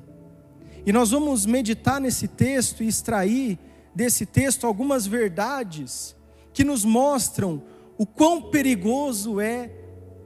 E 0.86 0.92
nós 0.92 1.12
vamos 1.12 1.46
meditar 1.46 2.00
nesse 2.00 2.28
texto 2.28 2.84
e 2.84 2.88
extrair 2.88 3.58
desse 3.96 4.26
texto 4.26 4.68
algumas 4.68 5.06
verdades 5.06 6.16
que 6.54 6.64
nos 6.64 6.84
mostram 6.84 7.62
o 7.98 8.06
quão 8.06 8.42
perigoso 8.42 9.40
é 9.40 9.72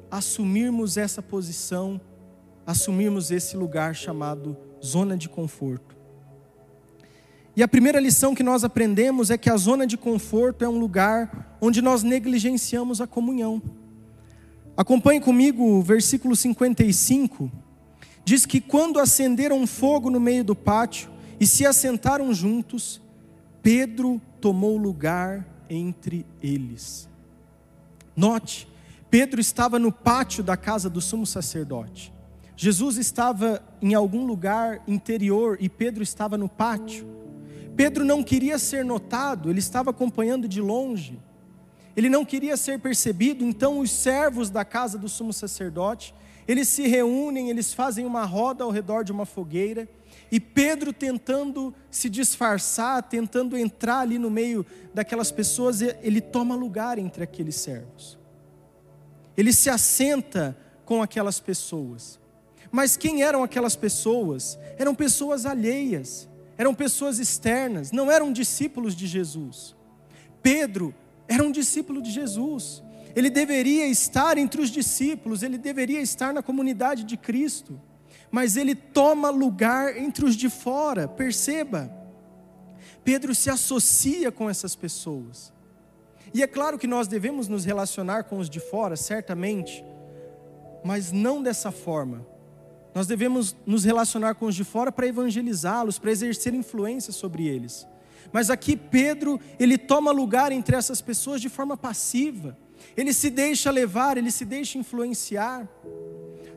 assumirmos 0.10 0.98
essa 0.98 1.22
posição 1.22 2.00
assumirmos 2.66 3.30
esse 3.32 3.56
lugar 3.56 3.94
chamado 3.94 4.58
zona 4.84 5.16
de 5.16 5.30
conforto. 5.30 5.95
E 7.56 7.64
a 7.64 7.68
primeira 7.68 8.00
lição 8.00 8.36
que 8.36 8.44
nós 8.44 8.64
aprendemos 8.64 9.30
é 9.30 9.38
que 9.38 9.50
a 9.50 9.56
zona 9.56 9.88
de 9.88 9.98
conforto 9.98 10.66
é 10.66 10.68
um 10.68 10.78
lugar 10.78 11.58
onde 11.62 11.82
nós 11.82 12.04
negligenciamos 12.04 13.00
a 13.00 13.08
comunhão. 13.08 13.62
Acompanhe 14.76 15.22
comigo 15.22 15.64
o 15.64 15.82
versículo 15.82 16.36
55. 16.36 17.50
Diz 18.26 18.46
que 18.46 18.60
quando 18.60 19.00
acenderam 19.00 19.66
fogo 19.66 20.10
no 20.10 20.20
meio 20.20 20.44
do 20.44 20.56
pátio 20.56 21.10
e 21.40 21.48
se 21.48 21.66
assentaram 21.66 22.34
juntos, 22.34 23.02
Pedro 23.62 24.22
tomou 24.42 24.78
lugar 24.78 25.48
entre 25.70 26.26
eles. 26.44 27.08
Note, 28.16 28.68
Pedro 29.10 29.40
estava 29.40 29.80
no 29.80 29.94
pátio 29.94 30.44
da 30.44 30.58
casa 30.58 30.90
do 30.90 31.00
sumo 31.00 31.26
sacerdote. 31.26 32.14
Jesus 32.58 32.98
estava 32.98 33.64
em 33.82 33.94
algum 33.94 34.26
lugar 34.26 34.82
interior 34.88 35.58
e 35.60 35.70
Pedro 35.70 36.04
estava 36.04 36.38
no 36.38 36.50
pátio. 36.50 37.25
Pedro 37.76 38.06
não 38.06 38.24
queria 38.24 38.58
ser 38.58 38.86
notado, 38.86 39.50
ele 39.50 39.60
estava 39.60 39.90
acompanhando 39.90 40.48
de 40.48 40.62
longe. 40.62 41.20
Ele 41.96 42.10
não 42.10 42.26
queria 42.26 42.58
ser 42.58 42.80
percebido, 42.80 43.44
então 43.44 43.80
os 43.80 43.92
servos 43.92 44.50
da 44.50 44.66
casa 44.66 44.98
do 44.98 45.08
sumo 45.08 45.32
sacerdote, 45.34 46.14
eles 46.48 46.68
se 46.68 46.88
reúnem, 46.88 47.50
eles 47.50 47.74
fazem 47.74 48.06
uma 48.06 48.26
roda 48.26 48.64
ao 48.64 48.70
redor 48.70 49.04
de 49.04 49.12
uma 49.12 49.26
fogueira, 49.26 49.88
e 50.32 50.40
Pedro 50.40 50.92
tentando 50.92 51.74
se 51.90 52.10
disfarçar, 52.10 53.04
tentando 53.04 53.58
entrar 53.58 54.00
ali 54.00 54.18
no 54.18 54.30
meio 54.30 54.66
daquelas 54.94 55.32
pessoas, 55.32 55.82
ele 55.82 56.22
toma 56.22 56.56
lugar 56.56 56.98
entre 56.98 57.24
aqueles 57.24 57.56
servos. 57.56 58.18
Ele 59.38 59.52
se 59.52 59.70
assenta 59.70 60.58
com 60.86 61.02
aquelas 61.02 61.40
pessoas. 61.40 62.20
Mas 62.72 62.98
quem 62.98 63.22
eram 63.24 63.44
aquelas 63.44 63.76
pessoas? 63.76 64.58
Eram 64.78 64.96
pessoas 64.96 65.46
alheias, 65.46 66.28
eram 66.58 66.74
pessoas 66.74 67.20
externas, 67.20 67.92
não 67.92 68.10
eram 68.12 68.32
discípulos 68.32 68.96
de 68.96 69.08
Jesus. 69.08 69.76
Pedro 70.42 70.94
era 71.28 71.44
um 71.44 71.52
discípulo 71.52 72.02
de 72.02 72.12
Jesus. 72.12 72.84
Ele 73.16 73.30
deveria 73.30 73.88
estar 73.88 74.38
entre 74.38 74.62
os 74.62 74.70
discípulos, 74.70 75.44
ele 75.44 75.58
deveria 75.58 76.02
estar 76.02 76.34
na 76.34 76.44
comunidade 76.44 77.04
de 77.04 77.18
Cristo. 77.18 77.80
Mas 78.32 78.58
ele 78.58 78.76
toma 78.76 79.30
lugar 79.30 79.98
entre 79.98 80.26
os 80.26 80.36
de 80.36 80.50
fora, 80.50 81.08
perceba. 81.08 81.92
Pedro 83.04 83.36
se 83.36 83.50
associa 83.50 84.32
com 84.32 84.50
essas 84.50 84.76
pessoas. 84.76 85.54
E 86.34 86.44
é 86.44 86.48
claro 86.48 86.78
que 86.78 86.88
nós 86.88 87.08
devemos 87.08 87.48
nos 87.48 87.64
relacionar 87.64 88.24
com 88.24 88.40
os 88.40 88.50
de 88.50 88.60
fora, 88.60 88.96
certamente, 88.96 89.84
mas 90.84 91.12
não 91.12 91.42
dessa 91.42 91.72
forma 91.72 92.35
nós 92.96 93.08
devemos 93.08 93.54
nos 93.66 93.84
relacionar 93.84 94.36
com 94.36 94.46
os 94.46 94.56
de 94.56 94.64
fora 94.64 94.90
para 94.90 95.06
evangelizá-los, 95.06 96.00
para 96.00 96.12
exercer 96.12 96.54
influência 96.54 97.12
sobre 97.12 97.46
eles. 97.46 97.86
Mas 98.32 98.50
aqui 98.50 98.78
Pedro, 98.78 99.38
ele 99.60 99.78
toma 99.78 100.12
lugar 100.12 100.54
entre 100.54 100.78
essas 100.78 101.02
pessoas 101.02 101.42
de 101.42 101.50
forma 101.50 101.76
passiva. 101.76 102.58
Ele 102.96 103.12
se 103.12 103.30
deixa 103.30 103.70
levar, 103.70 104.18
ele 104.18 104.32
se 104.32 104.46
deixa 104.46 104.78
influenciar. 104.78 105.68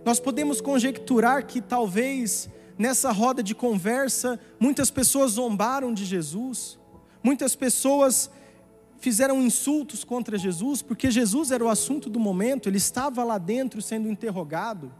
Nós 0.04 0.20
podemos 0.20 0.60
conjecturar 0.60 1.44
que 1.44 1.60
talvez 1.60 2.48
nessa 2.78 3.10
roda 3.10 3.42
de 3.42 3.52
conversa 3.52 4.38
muitas 4.60 4.92
pessoas 4.92 5.32
zombaram 5.32 5.92
de 5.92 6.04
Jesus. 6.04 6.78
Muitas 7.20 7.56
pessoas 7.56 8.30
fizeram 9.00 9.42
insultos 9.42 10.04
contra 10.04 10.38
Jesus, 10.38 10.82
porque 10.82 11.10
Jesus 11.10 11.50
era 11.50 11.64
o 11.64 11.68
assunto 11.68 12.08
do 12.08 12.20
momento, 12.20 12.68
ele 12.68 12.78
estava 12.78 13.24
lá 13.24 13.38
dentro 13.38 13.82
sendo 13.82 14.08
interrogado. 14.08 14.92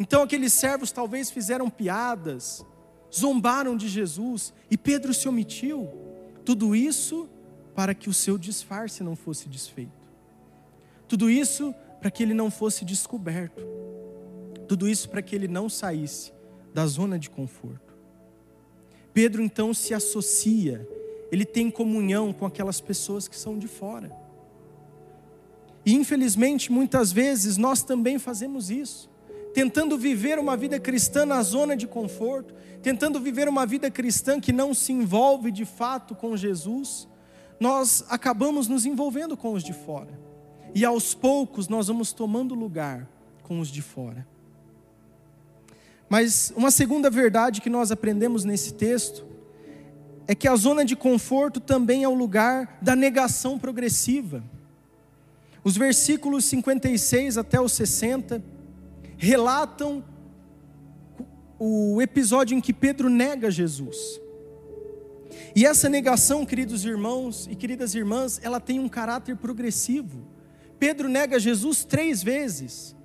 Então 0.00 0.22
aqueles 0.22 0.54
servos 0.54 0.90
talvez 0.90 1.30
fizeram 1.30 1.68
piadas, 1.68 2.64
zombaram 3.14 3.76
de 3.76 3.86
Jesus 3.86 4.54
e 4.70 4.78
Pedro 4.78 5.12
se 5.12 5.28
omitiu. 5.28 5.90
Tudo 6.42 6.74
isso 6.74 7.28
para 7.74 7.94
que 7.94 8.08
o 8.08 8.14
seu 8.14 8.38
disfarce 8.38 9.02
não 9.02 9.14
fosse 9.14 9.46
desfeito. 9.46 9.92
Tudo 11.06 11.28
isso 11.28 11.74
para 12.00 12.10
que 12.10 12.22
ele 12.22 12.32
não 12.32 12.50
fosse 12.50 12.82
descoberto. 12.82 13.62
Tudo 14.66 14.88
isso 14.88 15.06
para 15.10 15.20
que 15.20 15.36
ele 15.36 15.46
não 15.46 15.68
saísse 15.68 16.32
da 16.72 16.86
zona 16.86 17.18
de 17.18 17.28
conforto. 17.28 17.94
Pedro 19.12 19.42
então 19.42 19.74
se 19.74 19.92
associa, 19.92 20.88
ele 21.30 21.44
tem 21.44 21.70
comunhão 21.70 22.32
com 22.32 22.46
aquelas 22.46 22.80
pessoas 22.80 23.28
que 23.28 23.36
são 23.36 23.58
de 23.58 23.68
fora. 23.68 24.10
E 25.84 25.94
infelizmente, 25.94 26.72
muitas 26.72 27.12
vezes 27.12 27.58
nós 27.58 27.82
também 27.82 28.18
fazemos 28.18 28.70
isso, 28.70 29.10
tentando 29.52 29.98
viver 29.98 30.38
uma 30.38 30.56
vida 30.56 30.78
cristã 30.78 31.26
na 31.26 31.42
zona 31.42 31.76
de 31.76 31.86
conforto, 31.86 32.54
tentando 32.82 33.20
viver 33.20 33.48
uma 33.48 33.66
vida 33.66 33.90
cristã 33.90 34.40
que 34.40 34.52
não 34.52 34.72
se 34.72 34.92
envolve 34.92 35.50
de 35.50 35.64
fato 35.64 36.14
com 36.14 36.36
Jesus, 36.36 37.08
nós 37.58 38.04
acabamos 38.08 38.68
nos 38.68 38.86
envolvendo 38.86 39.36
com 39.36 39.52
os 39.52 39.62
de 39.62 39.72
fora. 39.72 40.18
E 40.74 40.84
aos 40.84 41.14
poucos 41.14 41.68
nós 41.68 41.88
vamos 41.88 42.12
tomando 42.12 42.54
lugar 42.54 43.08
com 43.42 43.60
os 43.60 43.68
de 43.68 43.82
fora. 43.82 44.26
Mas 46.08 46.52
uma 46.56 46.70
segunda 46.70 47.10
verdade 47.10 47.60
que 47.60 47.70
nós 47.70 47.92
aprendemos 47.92 48.44
nesse 48.44 48.74
texto 48.74 49.26
é 50.26 50.34
que 50.34 50.48
a 50.48 50.56
zona 50.56 50.84
de 50.84 50.96
conforto 50.96 51.60
também 51.60 52.04
é 52.04 52.08
o 52.08 52.14
lugar 52.14 52.78
da 52.80 52.96
negação 52.96 53.58
progressiva. 53.58 54.42
Os 55.62 55.76
versículos 55.76 56.44
56 56.46 57.36
até 57.36 57.60
os 57.60 57.72
60 57.72 58.42
relatam 59.20 60.02
o 61.58 62.00
episódio 62.00 62.56
em 62.56 62.60
que 62.60 62.72
Pedro 62.72 63.10
nega 63.10 63.50
Jesus. 63.50 64.18
E 65.54 65.66
essa 65.66 65.90
negação, 65.90 66.46
queridos 66.46 66.86
irmãos 66.86 67.46
e 67.50 67.54
queridas 67.54 67.94
irmãs, 67.94 68.40
ela 68.42 68.58
tem 68.58 68.80
um 68.80 68.88
caráter 68.88 69.36
progressivo. 69.36 70.20
Pedro 70.78 71.06
nega 71.06 71.38
Jesus 71.38 71.84
três 71.84 72.22
vezes. 72.22 72.96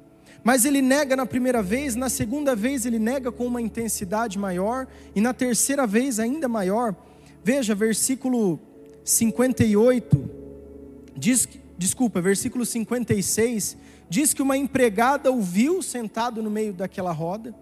Mas 0.42 0.64
ele 0.64 0.82
nega 0.82 1.18
na 1.18 1.26
primeira 1.26 1.62
vez, 1.62 1.96
na 1.96 2.08
segunda 2.08 2.56
vez 2.56 2.86
ele 2.86 2.98
nega 2.98 3.30
com 3.30 3.46
uma 3.46 3.62
intensidade 3.62 4.40
maior, 4.40 4.88
e 5.14 5.20
na 5.20 5.34
terceira 5.34 5.86
vez 5.86 6.18
ainda 6.18 6.48
maior. 6.48 6.96
Veja, 7.44 7.76
versículo 7.76 8.58
58, 9.04 10.30
diz 11.18 11.46
desculpa, 11.78 12.22
versículo 12.22 12.66
56, 12.66 13.76
diz 14.10 14.34
que 14.34 14.42
uma 14.42 14.58
empregada 14.58 15.32
o 15.32 15.42
viu 15.42 15.82
sentado 15.82 16.42
no 16.42 16.50
meio 16.50 16.74
daquela 16.74 17.12
roda, 17.12 17.56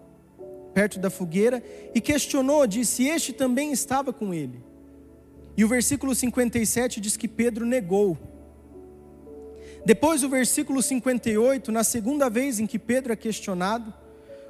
perto 0.74 1.00
da 1.00 1.10
fogueira, 1.10 1.64
e 1.94 2.02
questionou, 2.02 2.66
disse: 2.68 3.06
Este 3.06 3.34
também 3.34 3.72
estava 3.72 4.12
com 4.12 4.34
ele. 4.34 4.62
E 5.56 5.64
o 5.64 5.68
versículo 5.68 6.16
57 6.16 7.00
diz 7.00 7.16
que 7.16 7.28
Pedro 7.28 7.66
negou. 7.66 8.18
Depois, 9.86 10.24
o 10.24 10.30
versículo 10.30 10.82
58, 10.82 11.72
na 11.72 11.84
segunda 11.84 12.30
vez 12.30 12.60
em 12.60 12.66
que 12.66 12.80
Pedro 12.80 13.14
é 13.14 13.16
questionado, 13.16 13.94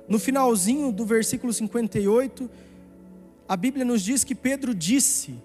no 0.07 0.19
finalzinho 0.19 0.91
do 0.91 1.05
versículo 1.05 1.51
58, 1.51 2.49
a 3.47 3.57
Bíblia 3.57 3.83
nos 3.83 4.01
diz 4.01 4.23
que 4.23 4.35
Pedro 4.35 4.73
disse. 4.73 5.35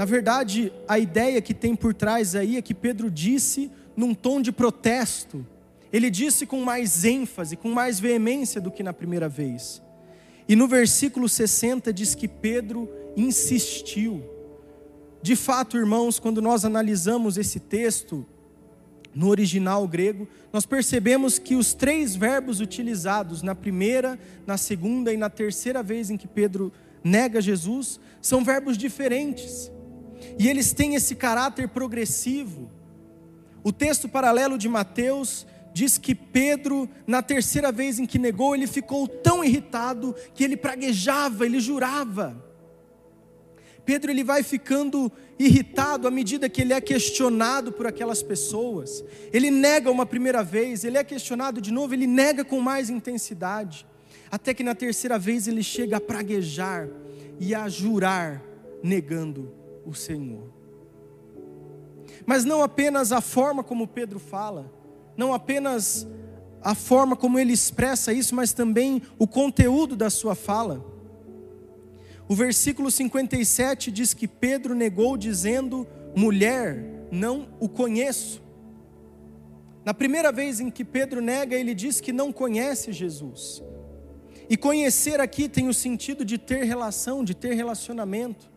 Na 0.00 0.06
verdade, 0.06 0.72
a 0.88 0.98
ideia 0.98 1.42
que 1.42 1.52
tem 1.52 1.76
por 1.76 1.92
trás 1.92 2.34
aí 2.34 2.56
é 2.56 2.62
que 2.62 2.72
Pedro 2.72 3.10
disse 3.10 3.70
num 3.94 4.14
tom 4.14 4.40
de 4.40 4.50
protesto. 4.50 5.46
Ele 5.92 6.08
disse 6.08 6.46
com 6.46 6.62
mais 6.62 7.04
ênfase, 7.04 7.54
com 7.54 7.70
mais 7.70 8.00
veemência 8.00 8.62
do 8.62 8.70
que 8.70 8.82
na 8.82 8.94
primeira 8.94 9.28
vez. 9.28 9.82
E 10.48 10.56
no 10.56 10.66
versículo 10.66 11.28
60 11.28 11.92
diz 11.92 12.14
que 12.14 12.26
Pedro 12.26 12.88
insistiu. 13.14 14.24
De 15.20 15.36
fato, 15.36 15.76
irmãos, 15.76 16.18
quando 16.18 16.40
nós 16.40 16.64
analisamos 16.64 17.36
esse 17.36 17.60
texto, 17.60 18.24
no 19.14 19.28
original 19.28 19.86
grego, 19.86 20.26
nós 20.50 20.64
percebemos 20.64 21.38
que 21.38 21.54
os 21.54 21.74
três 21.74 22.16
verbos 22.16 22.58
utilizados 22.62 23.42
na 23.42 23.54
primeira, 23.54 24.18
na 24.46 24.56
segunda 24.56 25.12
e 25.12 25.18
na 25.18 25.28
terceira 25.28 25.82
vez 25.82 26.08
em 26.08 26.16
que 26.16 26.26
Pedro 26.26 26.72
nega 27.04 27.38
Jesus 27.38 28.00
são 28.22 28.42
verbos 28.42 28.78
diferentes. 28.78 29.70
E 30.38 30.48
eles 30.48 30.72
têm 30.72 30.94
esse 30.94 31.14
caráter 31.14 31.68
progressivo. 31.68 32.70
O 33.62 33.72
texto 33.72 34.08
paralelo 34.08 34.56
de 34.56 34.68
Mateus 34.68 35.46
diz 35.72 35.98
que 35.98 36.14
Pedro, 36.14 36.88
na 37.06 37.22
terceira 37.22 37.70
vez 37.70 37.98
em 37.98 38.06
que 38.06 38.18
negou, 38.18 38.54
ele 38.54 38.66
ficou 38.66 39.06
tão 39.06 39.44
irritado 39.44 40.14
que 40.34 40.42
ele 40.42 40.56
praguejava, 40.56 41.44
ele 41.44 41.60
jurava. 41.60 42.50
Pedro 43.84 44.10
ele 44.10 44.22
vai 44.22 44.42
ficando 44.42 45.10
irritado 45.38 46.06
à 46.06 46.10
medida 46.10 46.48
que 46.48 46.60
ele 46.60 46.72
é 46.72 46.80
questionado 46.80 47.72
por 47.72 47.86
aquelas 47.86 48.22
pessoas. 48.22 49.02
Ele 49.32 49.50
nega 49.50 49.90
uma 49.90 50.06
primeira 50.06 50.42
vez, 50.42 50.84
ele 50.84 50.98
é 50.98 51.04
questionado 51.04 51.60
de 51.60 51.72
novo, 51.72 51.94
ele 51.94 52.06
nega 52.06 52.44
com 52.44 52.60
mais 52.60 52.90
intensidade, 52.90 53.86
até 54.30 54.54
que 54.54 54.62
na 54.62 54.74
terceira 54.74 55.18
vez 55.18 55.48
ele 55.48 55.62
chega 55.62 55.96
a 55.96 56.00
praguejar 56.00 56.88
e 57.38 57.54
a 57.54 57.68
jurar, 57.68 58.42
negando 58.82 59.59
o 59.84 59.94
Senhor. 59.94 60.52
Mas 62.26 62.44
não 62.44 62.62
apenas 62.62 63.12
a 63.12 63.20
forma 63.20 63.62
como 63.62 63.86
Pedro 63.86 64.18
fala, 64.18 64.72
não 65.16 65.32
apenas 65.32 66.06
a 66.62 66.74
forma 66.74 67.16
como 67.16 67.38
ele 67.38 67.52
expressa 67.52 68.12
isso, 68.12 68.34
mas 68.34 68.52
também 68.52 69.02
o 69.18 69.26
conteúdo 69.26 69.96
da 69.96 70.10
sua 70.10 70.34
fala. 70.34 70.84
O 72.28 72.34
versículo 72.34 72.90
57 72.90 73.90
diz 73.90 74.14
que 74.14 74.28
Pedro 74.28 74.74
negou, 74.74 75.16
dizendo: 75.16 75.86
Mulher, 76.14 77.08
não 77.10 77.48
o 77.58 77.68
conheço. 77.68 78.42
Na 79.84 79.94
primeira 79.94 80.30
vez 80.30 80.60
em 80.60 80.70
que 80.70 80.84
Pedro 80.84 81.20
nega, 81.20 81.56
ele 81.56 81.74
diz 81.74 82.00
que 82.00 82.12
não 82.12 82.30
conhece 82.30 82.92
Jesus. 82.92 83.62
E 84.48 84.56
conhecer 84.56 85.20
aqui 85.20 85.48
tem 85.48 85.68
o 85.68 85.74
sentido 85.74 86.24
de 86.24 86.36
ter 86.36 86.64
relação, 86.64 87.24
de 87.24 87.34
ter 87.34 87.54
relacionamento. 87.54 88.49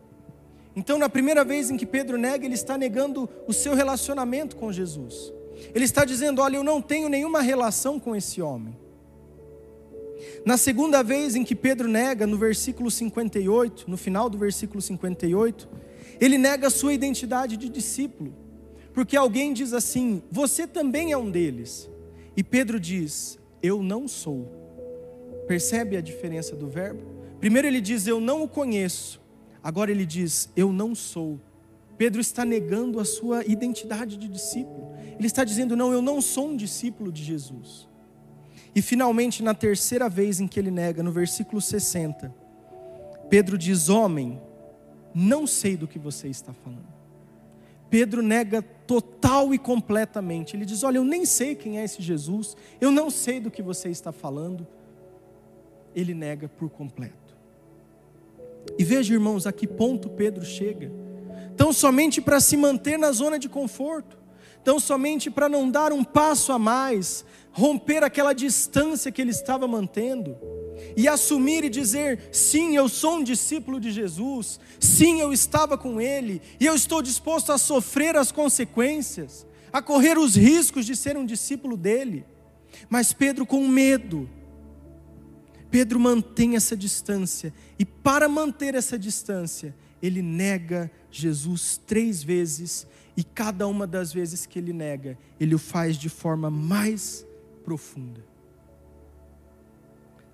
Então, 0.76 0.98
na 0.98 1.08
primeira 1.08 1.44
vez 1.44 1.70
em 1.70 1.78
que 1.78 1.86
Pedro 1.86 2.18
nega, 2.18 2.46
ele 2.46 2.56
está 2.56 2.78
negando 2.78 3.30
o 3.48 3.54
seu 3.54 3.76
relacionamento 3.76 4.56
com 4.56 4.72
Jesus. 4.72 5.32
Ele 5.74 5.86
está 5.86 6.04
dizendo: 6.04 6.42
Olha, 6.42 6.58
eu 6.58 6.64
não 6.64 6.82
tenho 6.82 7.10
nenhuma 7.10 7.42
relação 7.42 8.00
com 8.00 8.16
esse 8.16 8.42
homem. 8.42 8.76
Na 10.46 10.58
segunda 10.58 11.04
vez 11.04 11.36
em 11.36 11.44
que 11.44 11.56
Pedro 11.56 11.88
nega, 11.88 12.26
no 12.26 12.38
versículo 12.38 12.90
58, 12.90 13.90
no 13.90 13.98
final 13.98 14.30
do 14.30 14.38
versículo 14.38 14.82
58, 14.82 15.70
ele 16.20 16.38
nega 16.38 16.68
a 16.68 16.72
sua 16.72 16.94
identidade 16.94 17.58
de 17.58 17.70
discípulo, 17.70 18.34
porque 18.94 19.16
alguém 19.16 19.54
diz 19.54 19.74
assim: 19.74 20.24
Você 20.32 20.66
também 20.66 21.12
é 21.12 21.18
um 21.18 21.30
deles. 21.30 21.90
E 22.36 22.44
Pedro 22.44 22.80
diz: 22.80 23.38
Eu 23.62 23.84
não 23.84 24.08
sou. 24.08 24.52
Percebe 25.48 25.98
a 25.98 26.02
diferença 26.02 26.56
do 26.56 26.68
verbo? 26.68 27.04
Primeiro 27.40 27.68
ele 27.68 27.82
diz: 27.82 28.08
Eu 28.08 28.20
não 28.20 28.44
o 28.44 28.48
conheço. 28.48 29.23
Agora 29.64 29.90
ele 29.90 30.06
diz: 30.06 30.50
Eu 30.56 30.74
não 30.74 30.94
sou. 30.94 31.40
Pedro 31.98 32.20
está 32.20 32.44
negando 32.44 33.00
a 33.00 33.06
sua 33.06 33.46
identidade 33.46 34.18
de 34.18 34.28
discípulo. 34.28 34.94
Ele 35.18 35.28
está 35.28 35.44
dizendo: 35.44 35.76
Não, 35.76 35.94
eu 35.94 36.02
não 36.02 36.22
sou 36.22 36.50
um 36.50 36.58
discípulo 36.58 37.12
de 37.12 37.24
Jesus. 37.24 37.88
E 38.76 38.82
finalmente, 38.82 39.42
na 39.42 39.54
terceira 39.54 40.10
vez 40.10 40.40
em 40.40 40.48
que 40.48 40.60
ele 40.60 40.72
nega, 40.72 41.02
no 41.02 41.12
versículo 41.12 41.62
60, 41.62 42.34
Pedro 43.30 43.58
diz: 43.58 43.88
Homem, 43.88 44.42
não 45.14 45.48
sei 45.48 45.78
do 45.78 45.88
que 45.88 45.98
você 45.98 46.28
está 46.28 46.52
falando. 46.52 46.92
Pedro 47.90 48.24
nega 48.24 48.62
total 48.62 49.54
e 49.54 49.60
completamente. 49.60 50.56
Ele 50.56 50.66
diz: 50.66 50.84
Olha, 50.84 50.98
eu 50.98 51.06
nem 51.06 51.26
sei 51.26 51.56
quem 51.56 51.80
é 51.80 51.84
esse 51.84 52.02
Jesus, 52.02 52.58
eu 52.82 52.92
não 52.92 53.10
sei 53.10 53.40
do 53.40 53.52
que 53.52 53.62
você 53.62 53.90
está 53.90 54.12
falando. 54.12 54.68
Ele 55.96 56.14
nega 56.14 56.50
por 56.50 56.70
completo. 56.70 57.23
E 58.78 58.84
veja, 58.84 59.14
irmãos, 59.14 59.46
a 59.46 59.52
que 59.52 59.68
ponto 59.68 60.10
Pedro 60.10 60.46
chega. 60.46 60.92
Tão 61.56 61.72
somente 61.72 62.22
para 62.22 62.40
se 62.40 62.58
manter 62.58 62.98
na 62.98 63.12
zona 63.12 63.38
de 63.38 63.48
conforto, 63.48 64.18
tão 64.64 64.80
somente 64.80 65.30
para 65.30 65.48
não 65.48 65.70
dar 65.70 65.92
um 65.92 66.04
passo 66.04 66.52
a 66.52 66.58
mais, 66.58 67.24
romper 67.52 68.04
aquela 68.04 68.34
distância 68.34 69.12
que 69.12 69.22
ele 69.22 69.32
estava 69.32 69.68
mantendo. 69.68 70.36
E 70.98 71.08
assumir 71.08 71.64
e 71.64 71.70
dizer: 71.70 72.30
sim, 72.32 72.76
eu 72.76 72.90
sou 72.90 73.18
um 73.18 73.24
discípulo 73.24 73.80
de 73.80 73.92
Jesus, 73.92 74.60
sim, 74.80 75.22
eu 75.22 75.32
estava 75.32 75.78
com 75.78 76.02
ele. 76.02 76.42
E 76.60 76.66
eu 76.66 76.76
estou 76.76 77.02
disposto 77.02 77.52
a 77.52 77.58
sofrer 77.58 78.18
as 78.18 78.32
consequências, 78.32 79.46
a 79.72 79.82
correr 79.82 80.18
os 80.18 80.36
riscos 80.36 80.86
de 80.86 80.96
ser 80.96 81.16
um 81.16 81.26
discípulo 81.26 81.78
dele. 81.78 82.26
Mas 82.90 83.14
Pedro, 83.14 83.46
com 83.46 83.68
medo, 83.68 84.28
Pedro 85.74 86.00
mantém 86.00 86.56
essa 86.56 86.78
distância 86.78 87.52
e, 87.80 87.84
para 87.84 88.30
manter 88.30 88.76
essa 88.76 88.98
distância, 88.98 89.74
ele 90.04 90.22
nega 90.22 90.92
Jesus 91.10 91.82
três 91.84 92.22
vezes 92.22 92.86
e 93.18 93.24
cada 93.24 93.68
uma 93.68 93.88
das 93.88 94.14
vezes 94.14 94.46
que 94.46 94.60
ele 94.60 94.72
nega, 94.72 95.18
ele 95.40 95.56
o 95.56 95.58
faz 95.58 95.98
de 95.98 96.10
forma 96.10 96.52
mais 96.52 97.26
profunda. 97.66 98.24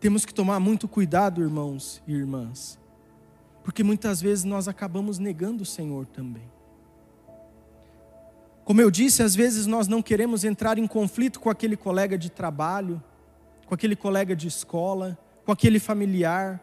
Temos 0.01 0.25
que 0.25 0.33
tomar 0.33 0.59
muito 0.59 0.89
cuidado, 0.89 1.41
irmãos 1.41 2.03
e 2.05 2.13
irmãs, 2.13 2.77
porque 3.63 3.81
muitas 3.81 4.21
vezes 4.21 4.43
nós 4.43 4.67
acabamos 4.67 5.19
negando 5.19 5.63
o 5.63 5.65
Senhor 5.65 6.05
também. 6.05 6.51
Como 8.65 8.81
eu 8.81 8.91
disse, 8.91 9.23
às 9.23 9.35
vezes 9.35 9.65
nós 9.65 9.87
não 9.87 10.01
queremos 10.01 10.43
entrar 10.43 10.77
em 10.77 10.85
conflito 10.85 11.39
com 11.39 11.49
aquele 11.49 11.77
colega 11.77 12.17
de 12.17 12.29
trabalho, 12.29 13.01
com 13.65 13.73
aquele 13.73 13.95
colega 13.95 14.35
de 14.35 14.45
escola, 14.45 15.17
com 15.45 15.51
aquele 15.51 15.79
familiar, 15.79 16.61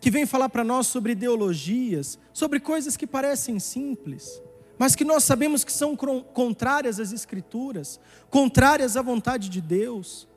que 0.00 0.10
vem 0.10 0.26
falar 0.26 0.48
para 0.48 0.64
nós 0.64 0.86
sobre 0.86 1.12
ideologias, 1.12 2.18
sobre 2.32 2.60
coisas 2.60 2.96
que 2.96 3.06
parecem 3.06 3.58
simples, 3.58 4.40
mas 4.78 4.94
que 4.94 5.04
nós 5.04 5.24
sabemos 5.24 5.64
que 5.64 5.72
são 5.72 5.96
contrárias 5.96 7.00
às 7.00 7.12
Escrituras, 7.12 7.98
contrárias 8.30 8.96
à 8.96 9.02
vontade 9.02 9.48
de 9.48 9.60
Deus. 9.60 10.28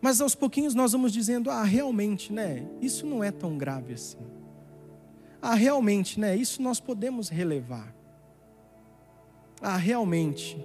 Mas 0.00 0.20
aos 0.20 0.34
pouquinhos 0.34 0.74
nós 0.74 0.92
vamos 0.92 1.12
dizendo: 1.12 1.50
ah, 1.50 1.64
realmente, 1.64 2.32
né? 2.32 2.66
Isso 2.80 3.04
não 3.04 3.22
é 3.22 3.32
tão 3.32 3.58
grave 3.58 3.94
assim. 3.94 4.18
Ah, 5.42 5.54
realmente, 5.54 6.20
né? 6.20 6.36
Isso 6.36 6.62
nós 6.62 6.78
podemos 6.78 7.28
relevar. 7.28 7.92
Ah, 9.60 9.76
realmente, 9.76 10.56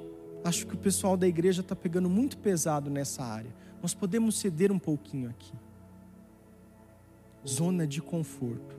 acho 0.44 0.68
que 0.68 0.76
o 0.76 0.78
pessoal 0.78 1.18
da 1.18 1.28
igreja 1.28 1.62
está 1.62 1.76
pegando 1.76 2.10
muito 2.10 2.38
pesado 2.38 2.92
nessa 2.92 3.24
área. 3.24 3.54
Nós 3.82 3.96
podemos 3.96 4.38
ceder 4.38 4.72
um 4.72 4.80
pouquinho 4.80 5.30
aqui. 5.30 5.54
Zona 7.48 7.86
de 7.86 8.02
conforto. 8.02 8.76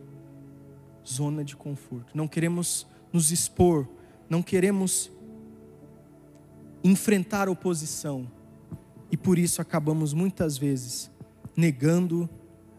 Zona 1.06 1.44
de 1.44 1.54
conforto. 1.54 2.16
Não 2.16 2.26
queremos 2.26 2.86
nos 3.12 3.30
expor, 3.30 3.86
não 4.28 4.42
queremos 4.42 5.10
enfrentar 6.82 7.48
oposição. 7.48 8.30
E 9.10 9.16
por 9.16 9.38
isso 9.38 9.62
acabamos 9.62 10.12
muitas 10.12 10.58
vezes 10.58 11.10
negando, 11.56 12.28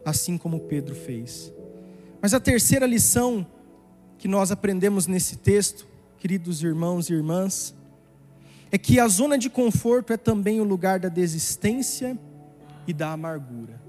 assim 0.04 0.38
como 0.38 0.60
Pedro 0.60 0.94
fez. 0.94 1.54
Mas 2.22 2.34
a 2.34 2.40
terceira 2.40 2.86
lição 2.86 3.46
que 4.18 4.28
nós 4.28 4.52
aprendemos 4.52 5.08
nesse 5.08 5.38
texto, 5.38 5.88
queridos 6.18 6.64
irmãos 6.64 7.10
e 7.10 7.14
irmãs, 7.14 7.76
é 8.72 8.78
que 8.78 9.00
a 9.00 9.08
zona 9.08 9.38
de 9.38 9.50
conforto 9.50 10.12
é 10.12 10.18
também 10.18 10.60
o 10.60 10.64
lugar 10.64 11.00
da 11.00 11.10
desistência 11.10 12.18
e 12.88 12.94
da 12.94 13.12
amargura. 13.12 13.85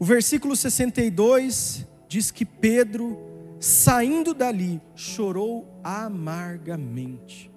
O 0.00 0.04
versículo 0.04 0.56
62 0.56 1.86
diz 2.08 2.30
que 2.30 2.46
Pedro, 2.46 3.18
saindo 3.60 4.32
dali, 4.32 4.80
chorou 4.94 5.68
amargamente. 5.84 7.50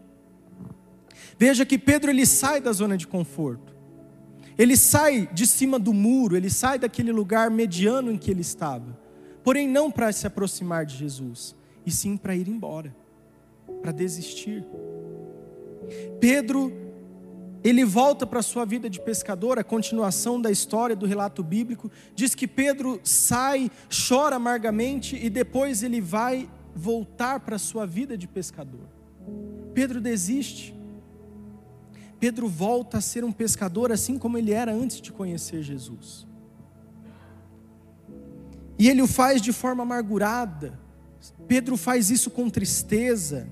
Veja 1.39 1.65
que 1.65 1.79
Pedro 1.79 2.11
ele 2.11 2.25
sai 2.25 2.59
da 2.59 2.73
zona 2.73 2.97
de 2.97 3.07
conforto. 3.07 3.73
Ele 4.57 4.75
sai 4.75 5.29
de 5.33 5.47
cima 5.47 5.79
do 5.79 5.93
muro, 5.93 6.35
ele 6.35 6.49
sai 6.49 6.77
daquele 6.77 7.13
lugar 7.13 7.49
mediano 7.49 8.11
em 8.11 8.17
que 8.17 8.29
ele 8.29 8.41
estava. 8.41 8.99
Porém 9.41 9.65
não 9.65 9.89
para 9.89 10.11
se 10.11 10.27
aproximar 10.27 10.85
de 10.85 10.97
Jesus, 10.97 11.55
e 11.85 11.91
sim 11.91 12.17
para 12.17 12.35
ir 12.35 12.49
embora, 12.49 12.93
para 13.81 13.93
desistir. 13.93 14.65
Pedro, 16.19 16.73
ele 17.63 17.85
volta 17.85 18.27
para 18.27 18.39
a 18.39 18.43
sua 18.43 18.65
vida 18.65 18.89
de 18.89 18.99
pescador, 18.99 19.57
a 19.57 19.63
continuação 19.63 20.41
da 20.41 20.51
história 20.51 20.95
do 20.95 21.05
relato 21.05 21.41
bíblico, 21.41 21.89
diz 22.13 22.35
que 22.35 22.47
Pedro 22.47 22.99
sai, 23.03 23.71
chora 24.07 24.35
amargamente 24.35 25.15
e 25.15 25.29
depois 25.29 25.81
ele 25.81 26.01
vai 26.01 26.49
voltar 26.75 27.39
para 27.39 27.55
a 27.55 27.59
sua 27.59 27.85
vida 27.85 28.17
de 28.17 28.27
pescador. 28.27 28.87
Pedro 29.73 30.01
desiste. 30.01 30.75
Pedro 32.19 32.47
volta 32.47 32.97
a 32.97 33.01
ser 33.01 33.23
um 33.23 33.31
pescador 33.31 33.91
assim 33.91 34.17
como 34.17 34.37
ele 34.37 34.51
era 34.51 34.73
antes 34.73 34.99
de 34.99 35.11
conhecer 35.11 35.61
Jesus. 35.61 36.27
E 38.77 38.89
ele 38.89 39.01
o 39.01 39.07
faz 39.07 39.41
de 39.41 39.53
forma 39.53 39.83
amargurada. 39.83 40.79
Pedro 41.47 41.77
faz 41.77 42.09
isso 42.09 42.29
com 42.29 42.49
tristeza. 42.49 43.47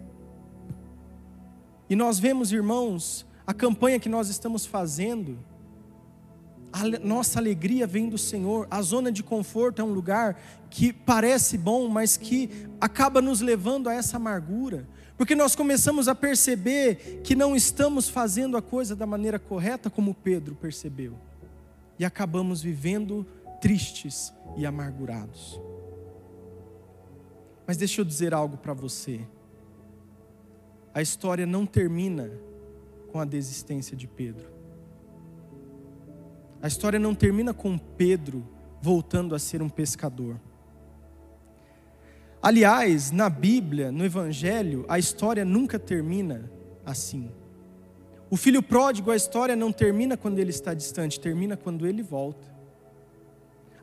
E 1.90 1.96
nós 1.96 2.20
vemos, 2.20 2.52
irmãos, 2.52 3.26
a 3.52 3.54
campanha 3.54 4.00
que 4.00 4.08
nós 4.08 4.30
estamos 4.30 4.66
fazendo, 4.66 5.38
a 6.72 6.86
nossa 7.06 7.38
alegria 7.38 7.86
vem 7.86 8.08
do 8.08 8.18
Senhor. 8.18 8.66
A 8.72 8.82
zona 8.82 9.12
de 9.12 9.22
conforto 9.22 9.82
é 9.82 9.86
um 9.86 9.92
lugar 9.92 10.42
que 10.70 10.94
parece 10.94 11.58
bom, 11.58 11.90
mas 11.90 12.16
que 12.16 12.50
acaba 12.80 13.22
nos 13.22 13.42
levando 13.42 13.90
a 13.90 13.94
essa 13.94 14.16
amargura. 14.16 14.88
Porque 15.18 15.36
nós 15.36 15.54
começamos 15.54 16.08
a 16.08 16.16
perceber 16.16 17.20
que 17.26 17.36
não 17.36 17.54
estamos 17.54 18.08
fazendo 18.08 18.56
a 18.56 18.62
coisa 18.62 18.96
da 18.96 19.06
maneira 19.06 19.38
correta, 19.38 19.90
como 19.90 20.16
Pedro 20.16 20.56
percebeu. 20.56 21.14
E 22.00 22.06
acabamos 22.06 22.62
vivendo 22.62 23.28
tristes 23.60 24.34
e 24.56 24.66
amargurados. 24.66 25.60
Mas 27.68 27.76
deixa 27.76 28.00
eu 28.00 28.06
dizer 28.06 28.34
algo 28.34 28.56
para 28.56 28.74
você 28.74 29.20
a 30.94 31.02
história 31.02 31.46
não 31.46 31.66
termina 31.66 32.32
com 33.12 33.20
a 33.20 33.26
desistência 33.26 33.96
de 33.96 34.08
Pedro. 34.08 34.48
A 36.62 36.68
história 36.68 37.00
não 37.00 37.14
termina 37.14 37.54
com 37.54 37.78
Pedro 37.78 38.48
voltando 38.82 39.36
a 39.36 39.40
ser 39.40 39.62
um 39.62 39.70
pescador. 39.70 40.40
Aliás, 42.42 43.12
na 43.12 43.30
Bíblia, 43.30 43.92
no 43.92 44.06
Evangelho, 44.06 44.86
a 44.88 44.98
história 44.98 45.44
nunca 45.44 45.78
termina 45.78 46.50
assim. 46.86 47.32
O 48.30 48.38
filho 48.38 48.64
pródigo, 48.64 49.12
a 49.12 49.16
história 49.16 49.56
não 49.56 49.72
termina 49.72 50.16
quando 50.16 50.40
ele 50.40 50.52
está 50.52 50.74
distante, 50.74 51.20
termina 51.20 51.58
quando 51.58 51.86
ele 51.86 52.02
volta. 52.02 52.50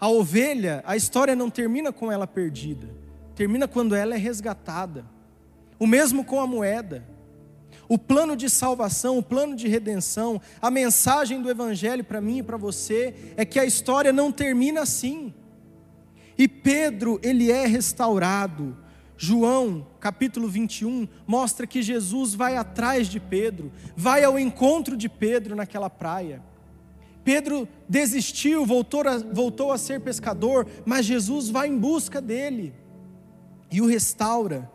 A 0.00 0.08
ovelha, 0.08 0.82
a 0.86 0.96
história 0.96 1.36
não 1.36 1.50
termina 1.50 1.92
com 1.92 2.10
ela 2.10 2.26
perdida, 2.26 2.88
termina 3.34 3.68
quando 3.68 3.94
ela 3.94 4.14
é 4.14 4.18
resgatada. 4.18 5.04
O 5.78 5.86
mesmo 5.86 6.24
com 6.24 6.40
a 6.40 6.46
moeda. 6.46 7.17
O 7.88 7.96
plano 7.96 8.36
de 8.36 8.50
salvação, 8.50 9.16
o 9.16 9.22
plano 9.22 9.56
de 9.56 9.66
redenção, 9.66 10.40
a 10.60 10.70
mensagem 10.70 11.40
do 11.40 11.50
Evangelho 11.50 12.04
para 12.04 12.20
mim 12.20 12.38
e 12.38 12.42
para 12.42 12.56
você 12.56 13.14
é 13.36 13.44
que 13.44 13.58
a 13.58 13.64
história 13.64 14.12
não 14.12 14.30
termina 14.30 14.82
assim. 14.82 15.32
E 16.36 16.46
Pedro, 16.46 17.18
ele 17.22 17.50
é 17.50 17.66
restaurado. 17.66 18.76
João, 19.16 19.86
capítulo 19.98 20.48
21, 20.48 21.08
mostra 21.26 21.66
que 21.66 21.82
Jesus 21.82 22.34
vai 22.34 22.56
atrás 22.56 23.08
de 23.08 23.18
Pedro, 23.18 23.72
vai 23.96 24.22
ao 24.22 24.38
encontro 24.38 24.96
de 24.96 25.08
Pedro 25.08 25.56
naquela 25.56 25.90
praia. 25.90 26.40
Pedro 27.24 27.68
desistiu, 27.88 28.64
voltou 28.64 29.00
a, 29.00 29.18
voltou 29.18 29.72
a 29.72 29.78
ser 29.78 30.00
pescador, 30.00 30.68
mas 30.86 31.04
Jesus 31.04 31.48
vai 31.48 31.68
em 31.68 31.76
busca 31.76 32.20
dele 32.20 32.72
e 33.70 33.80
o 33.80 33.86
restaura. 33.86 34.70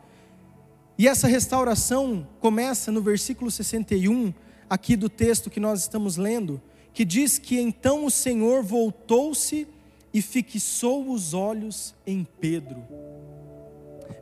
E 0.97 1.07
essa 1.07 1.27
restauração 1.27 2.27
começa 2.39 2.91
no 2.91 3.01
versículo 3.01 3.49
61, 3.49 4.33
aqui 4.69 4.95
do 4.95 5.09
texto 5.09 5.49
que 5.49 5.59
nós 5.59 5.81
estamos 5.81 6.17
lendo, 6.17 6.61
que 6.93 7.03
diz 7.03 7.39
que 7.39 7.59
então 7.59 8.05
o 8.05 8.11
Senhor 8.11 8.63
voltou-se 8.63 9.67
e 10.13 10.21
fixou 10.21 11.11
os 11.11 11.33
olhos 11.33 11.95
em 12.05 12.25
Pedro. 12.39 12.83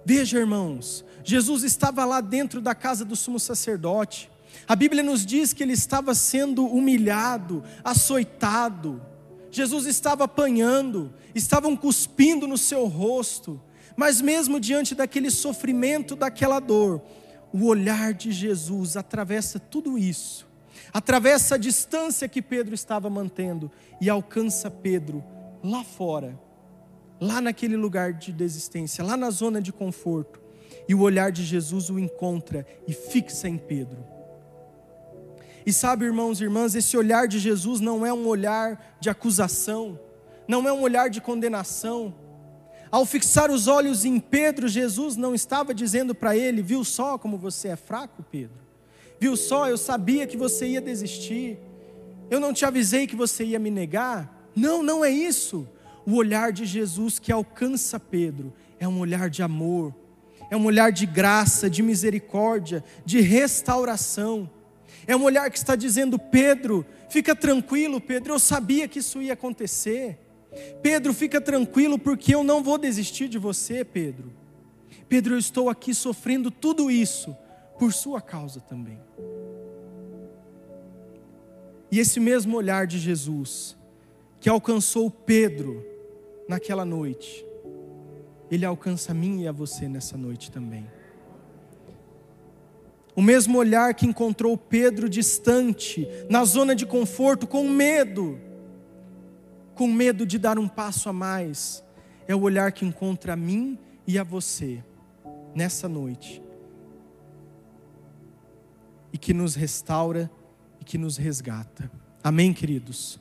Veja, 0.06 0.40
irmãos, 0.40 1.04
Jesus 1.24 1.64
estava 1.64 2.06
lá 2.06 2.22
dentro 2.22 2.62
da 2.62 2.74
casa 2.74 3.04
do 3.04 3.16
sumo 3.16 3.40
sacerdote. 3.40 4.32
A 4.68 4.76
Bíblia 4.76 5.04
nos 5.04 5.26
diz 5.26 5.52
que 5.54 5.62
ele 5.62 5.74
estava 5.74 6.16
sendo 6.16 6.66
humilhado, 6.66 7.64
açoitado. 7.84 9.02
Jesus 9.52 9.86
estava 9.86 10.24
apanhando, 10.24 11.14
estavam 11.36 11.76
cuspindo 11.76 12.48
no 12.48 12.58
seu 12.58 12.86
rosto. 12.86 13.62
Mas 13.96 14.22
mesmo 14.22 14.60
diante 14.60 14.96
daquele 14.96 15.30
sofrimento, 15.30 16.16
daquela 16.16 16.60
dor, 16.60 17.02
o 17.54 17.66
olhar 17.66 18.14
de 18.14 18.32
Jesus 18.32 18.96
atravessa 18.96 19.60
tudo 19.60 19.98
isso, 19.98 20.48
atravessa 20.94 21.56
a 21.56 21.58
distância 21.58 22.28
que 22.28 22.42
Pedro 22.42 22.74
estava 22.74 23.10
mantendo 23.10 23.72
e 24.00 24.10
alcança 24.10 24.72
Pedro 24.72 25.24
lá 25.64 25.84
fora, 25.84 26.40
lá 27.20 27.42
naquele 27.42 27.76
lugar 27.76 28.14
de 28.14 28.32
desistência, 28.32 29.04
lá 29.04 29.16
na 29.16 29.30
zona 29.30 29.62
de 29.62 29.72
conforto. 29.72 30.40
E 30.88 30.96
o 30.96 31.02
olhar 31.02 31.32
de 31.32 31.44
Jesus 31.44 31.90
o 31.90 32.00
encontra 32.00 32.66
e 32.88 32.94
fixa 32.94 33.48
em 33.48 33.58
Pedro. 33.58 34.04
E 35.66 35.72
sabe, 35.72 36.06
irmãos 36.06 36.42
e 36.42 36.44
irmãs, 36.44 36.74
esse 36.74 36.98
olhar 36.98 37.28
de 37.28 37.38
Jesus 37.38 37.80
não 37.80 38.06
é 38.06 38.12
um 38.12 38.26
olhar 38.26 38.98
de 39.00 39.10
acusação, 39.10 40.00
não 40.48 40.68
é 40.68 40.74
um 40.74 40.82
olhar 40.82 41.10
de 41.10 41.22
condenação, 41.22 42.16
ao 42.92 43.06
fixar 43.06 43.50
os 43.50 43.68
olhos 43.68 44.04
em 44.04 44.20
Pedro, 44.20 44.68
Jesus 44.68 45.16
não 45.16 45.34
estava 45.34 45.74
dizendo 45.74 46.14
para 46.14 46.36
ele: 46.36 46.62
Viu 46.62 46.84
só 46.84 47.18
como 47.18 47.38
você 47.38 47.70
é 47.70 47.76
fraco, 47.76 48.24
Pedro? 48.30 48.60
Viu 49.20 49.38
só, 49.38 49.70
eu 49.70 49.78
sabia 49.78 50.28
que 50.28 50.36
você 50.36 50.68
ia 50.68 50.82
desistir. 50.82 51.58
Eu 52.30 52.40
não 52.40 52.52
te 52.52 52.66
avisei 52.66 53.08
que 53.08 53.16
você 53.16 53.44
ia 53.44 53.60
me 53.60 53.70
negar. 53.70 54.50
Não, 54.56 54.82
não 54.84 55.06
é 55.06 55.10
isso. 55.10 55.68
O 56.06 56.16
olhar 56.16 56.52
de 56.52 56.66
Jesus 56.66 57.20
que 57.20 57.32
alcança 57.32 58.00
Pedro 58.00 58.52
é 58.80 58.88
um 58.88 59.00
olhar 59.00 59.30
de 59.30 59.44
amor, 59.44 59.94
é 60.50 60.58
um 60.58 60.66
olhar 60.66 60.92
de 60.92 61.06
graça, 61.06 61.70
de 61.70 61.84
misericórdia, 61.84 62.84
de 63.06 63.22
restauração. 63.22 64.50
É 65.06 65.16
um 65.16 65.24
olhar 65.24 65.50
que 65.50 65.58
está 65.58 65.76
dizendo: 65.76 66.20
Pedro, 66.20 66.86
fica 67.10 67.36
tranquilo, 67.36 68.02
Pedro, 68.02 68.34
eu 68.34 68.40
sabia 68.40 68.88
que 68.88 69.00
isso 69.00 69.22
ia 69.22 69.34
acontecer. 69.34 70.20
Pedro, 70.82 71.14
fica 71.14 71.40
tranquilo, 71.40 71.98
porque 71.98 72.36
eu 72.36 72.44
não 72.44 72.62
vou 72.64 72.78
desistir 72.78 73.28
de 73.28 73.38
você, 73.38 73.86
Pedro. 73.86 74.32
Pedro, 75.08 75.36
eu 75.36 75.40
estou 75.40 75.70
aqui 75.70 75.94
sofrendo 75.94 76.52
tudo 76.52 76.92
isso 76.92 77.36
por 77.78 77.94
sua 77.94 78.22
causa 78.22 78.60
também. 78.60 79.00
E 81.92 82.00
esse 82.00 82.20
mesmo 82.20 82.56
olhar 82.56 82.88
de 82.88 82.98
Jesus, 82.98 83.76
que 84.40 84.50
alcançou 84.50 85.10
Pedro 85.10 85.86
naquela 86.48 86.86
noite, 86.86 87.46
ele 88.50 88.66
alcança 88.66 89.12
a 89.12 89.16
mim 89.16 89.42
e 89.42 89.48
a 89.48 89.52
você 89.52 89.88
nessa 89.88 90.18
noite 90.18 90.52
também. 90.52 90.86
O 93.16 93.22
mesmo 93.22 93.58
olhar 93.58 93.94
que 93.94 94.06
encontrou 94.06 94.58
Pedro 94.58 95.10
distante, 95.10 96.08
na 96.30 96.46
zona 96.46 96.74
de 96.74 96.86
conforto, 96.86 97.46
com 97.46 97.68
medo, 97.68 98.40
com 99.82 99.88
medo 99.88 100.28
de 100.28 100.38
dar 100.38 100.60
um 100.60 100.67
passo 100.67 101.10
a 101.10 101.13
mais, 101.13 101.84
é 102.28 102.36
o 102.36 102.41
olhar 102.41 102.72
que 102.72 102.86
encontra 102.86 103.34
a 103.34 103.36
mim 103.36 103.80
e 104.06 104.20
a 104.20 104.24
você 104.24 104.84
nessa 105.56 105.89
noite, 105.89 106.39
e 109.12 109.17
que 109.17 109.34
nos 109.34 109.56
restaura 109.56 110.30
e 110.80 110.86
que 110.86 111.00
nos 111.00 111.17
resgata. 111.17 111.89
Amém, 112.24 112.54
queridos? 112.54 113.20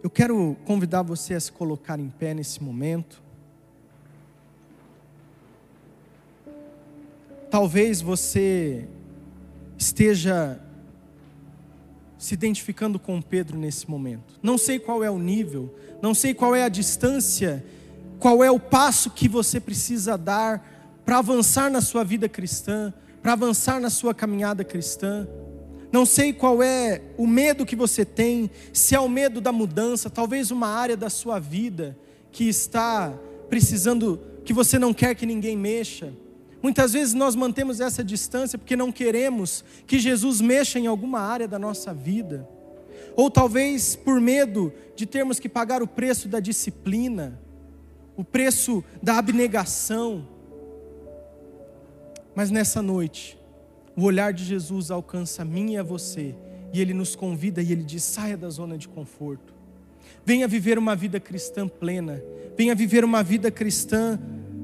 Eu 0.00 0.08
quero 0.08 0.56
convidar 0.64 1.02
você 1.02 1.34
a 1.34 1.40
se 1.40 1.50
colocar 1.50 1.98
em 1.98 2.08
pé 2.08 2.32
nesse 2.32 2.62
momento. 2.62 3.20
Talvez 7.50 8.00
você 8.00 8.88
esteja 9.76 10.62
se 12.18 12.34
identificando 12.34 12.98
com 12.98 13.22
Pedro 13.22 13.56
nesse 13.56 13.88
momento. 13.88 14.38
Não 14.42 14.58
sei 14.58 14.78
qual 14.78 15.04
é 15.04 15.10
o 15.10 15.18
nível, 15.18 15.74
não 16.02 16.12
sei 16.12 16.34
qual 16.34 16.54
é 16.54 16.64
a 16.64 16.68
distância, 16.68 17.64
qual 18.18 18.42
é 18.42 18.50
o 18.50 18.58
passo 18.58 19.10
que 19.10 19.28
você 19.28 19.60
precisa 19.60 20.18
dar 20.18 21.00
para 21.04 21.18
avançar 21.18 21.70
na 21.70 21.80
sua 21.80 22.04
vida 22.04 22.28
cristã, 22.28 22.92
para 23.22 23.32
avançar 23.32 23.80
na 23.80 23.88
sua 23.88 24.12
caminhada 24.12 24.64
cristã. 24.64 25.26
Não 25.90 26.04
sei 26.04 26.32
qual 26.32 26.62
é 26.62 27.00
o 27.16 27.26
medo 27.26 27.64
que 27.64 27.76
você 27.76 28.04
tem, 28.04 28.50
se 28.72 28.94
é 28.94 29.00
o 29.00 29.08
medo 29.08 29.40
da 29.40 29.52
mudança, 29.52 30.10
talvez 30.10 30.50
uma 30.50 30.68
área 30.68 30.96
da 30.96 31.08
sua 31.08 31.38
vida 31.38 31.96
que 32.30 32.44
está 32.48 33.14
precisando, 33.48 34.20
que 34.44 34.52
você 34.52 34.78
não 34.78 34.92
quer 34.92 35.14
que 35.14 35.24
ninguém 35.24 35.56
mexa. 35.56 36.12
Muitas 36.62 36.92
vezes 36.92 37.14
nós 37.14 37.36
mantemos 37.36 37.80
essa 37.80 38.02
distância 38.02 38.58
porque 38.58 38.74
não 38.74 38.90
queremos 38.90 39.64
que 39.86 39.98
Jesus 39.98 40.40
mexa 40.40 40.78
em 40.78 40.86
alguma 40.86 41.20
área 41.20 41.46
da 41.46 41.58
nossa 41.58 41.94
vida. 41.94 42.48
Ou 43.14 43.30
talvez 43.30 43.94
por 43.94 44.20
medo 44.20 44.72
de 44.96 45.06
termos 45.06 45.38
que 45.38 45.48
pagar 45.48 45.82
o 45.82 45.86
preço 45.86 46.28
da 46.28 46.40
disciplina, 46.40 47.40
o 48.16 48.24
preço 48.24 48.82
da 49.02 49.18
abnegação. 49.18 50.26
Mas 52.34 52.50
nessa 52.50 52.82
noite, 52.82 53.38
o 53.96 54.02
olhar 54.02 54.32
de 54.32 54.44
Jesus 54.44 54.90
alcança 54.90 55.42
a 55.42 55.44
mim 55.44 55.72
e 55.72 55.76
a 55.76 55.82
você, 55.82 56.34
e 56.72 56.80
ele 56.80 56.94
nos 56.94 57.14
convida 57.16 57.62
e 57.62 57.72
ele 57.72 57.82
diz: 57.82 58.02
saia 58.02 58.36
da 58.36 58.50
zona 58.50 58.76
de 58.76 58.88
conforto. 58.88 59.54
Venha 60.24 60.46
viver 60.46 60.78
uma 60.78 60.94
vida 60.94 61.18
cristã 61.18 61.66
plena. 61.66 62.22
Venha 62.56 62.74
viver 62.74 63.04
uma 63.04 63.22
vida 63.22 63.50
cristã 63.50 64.18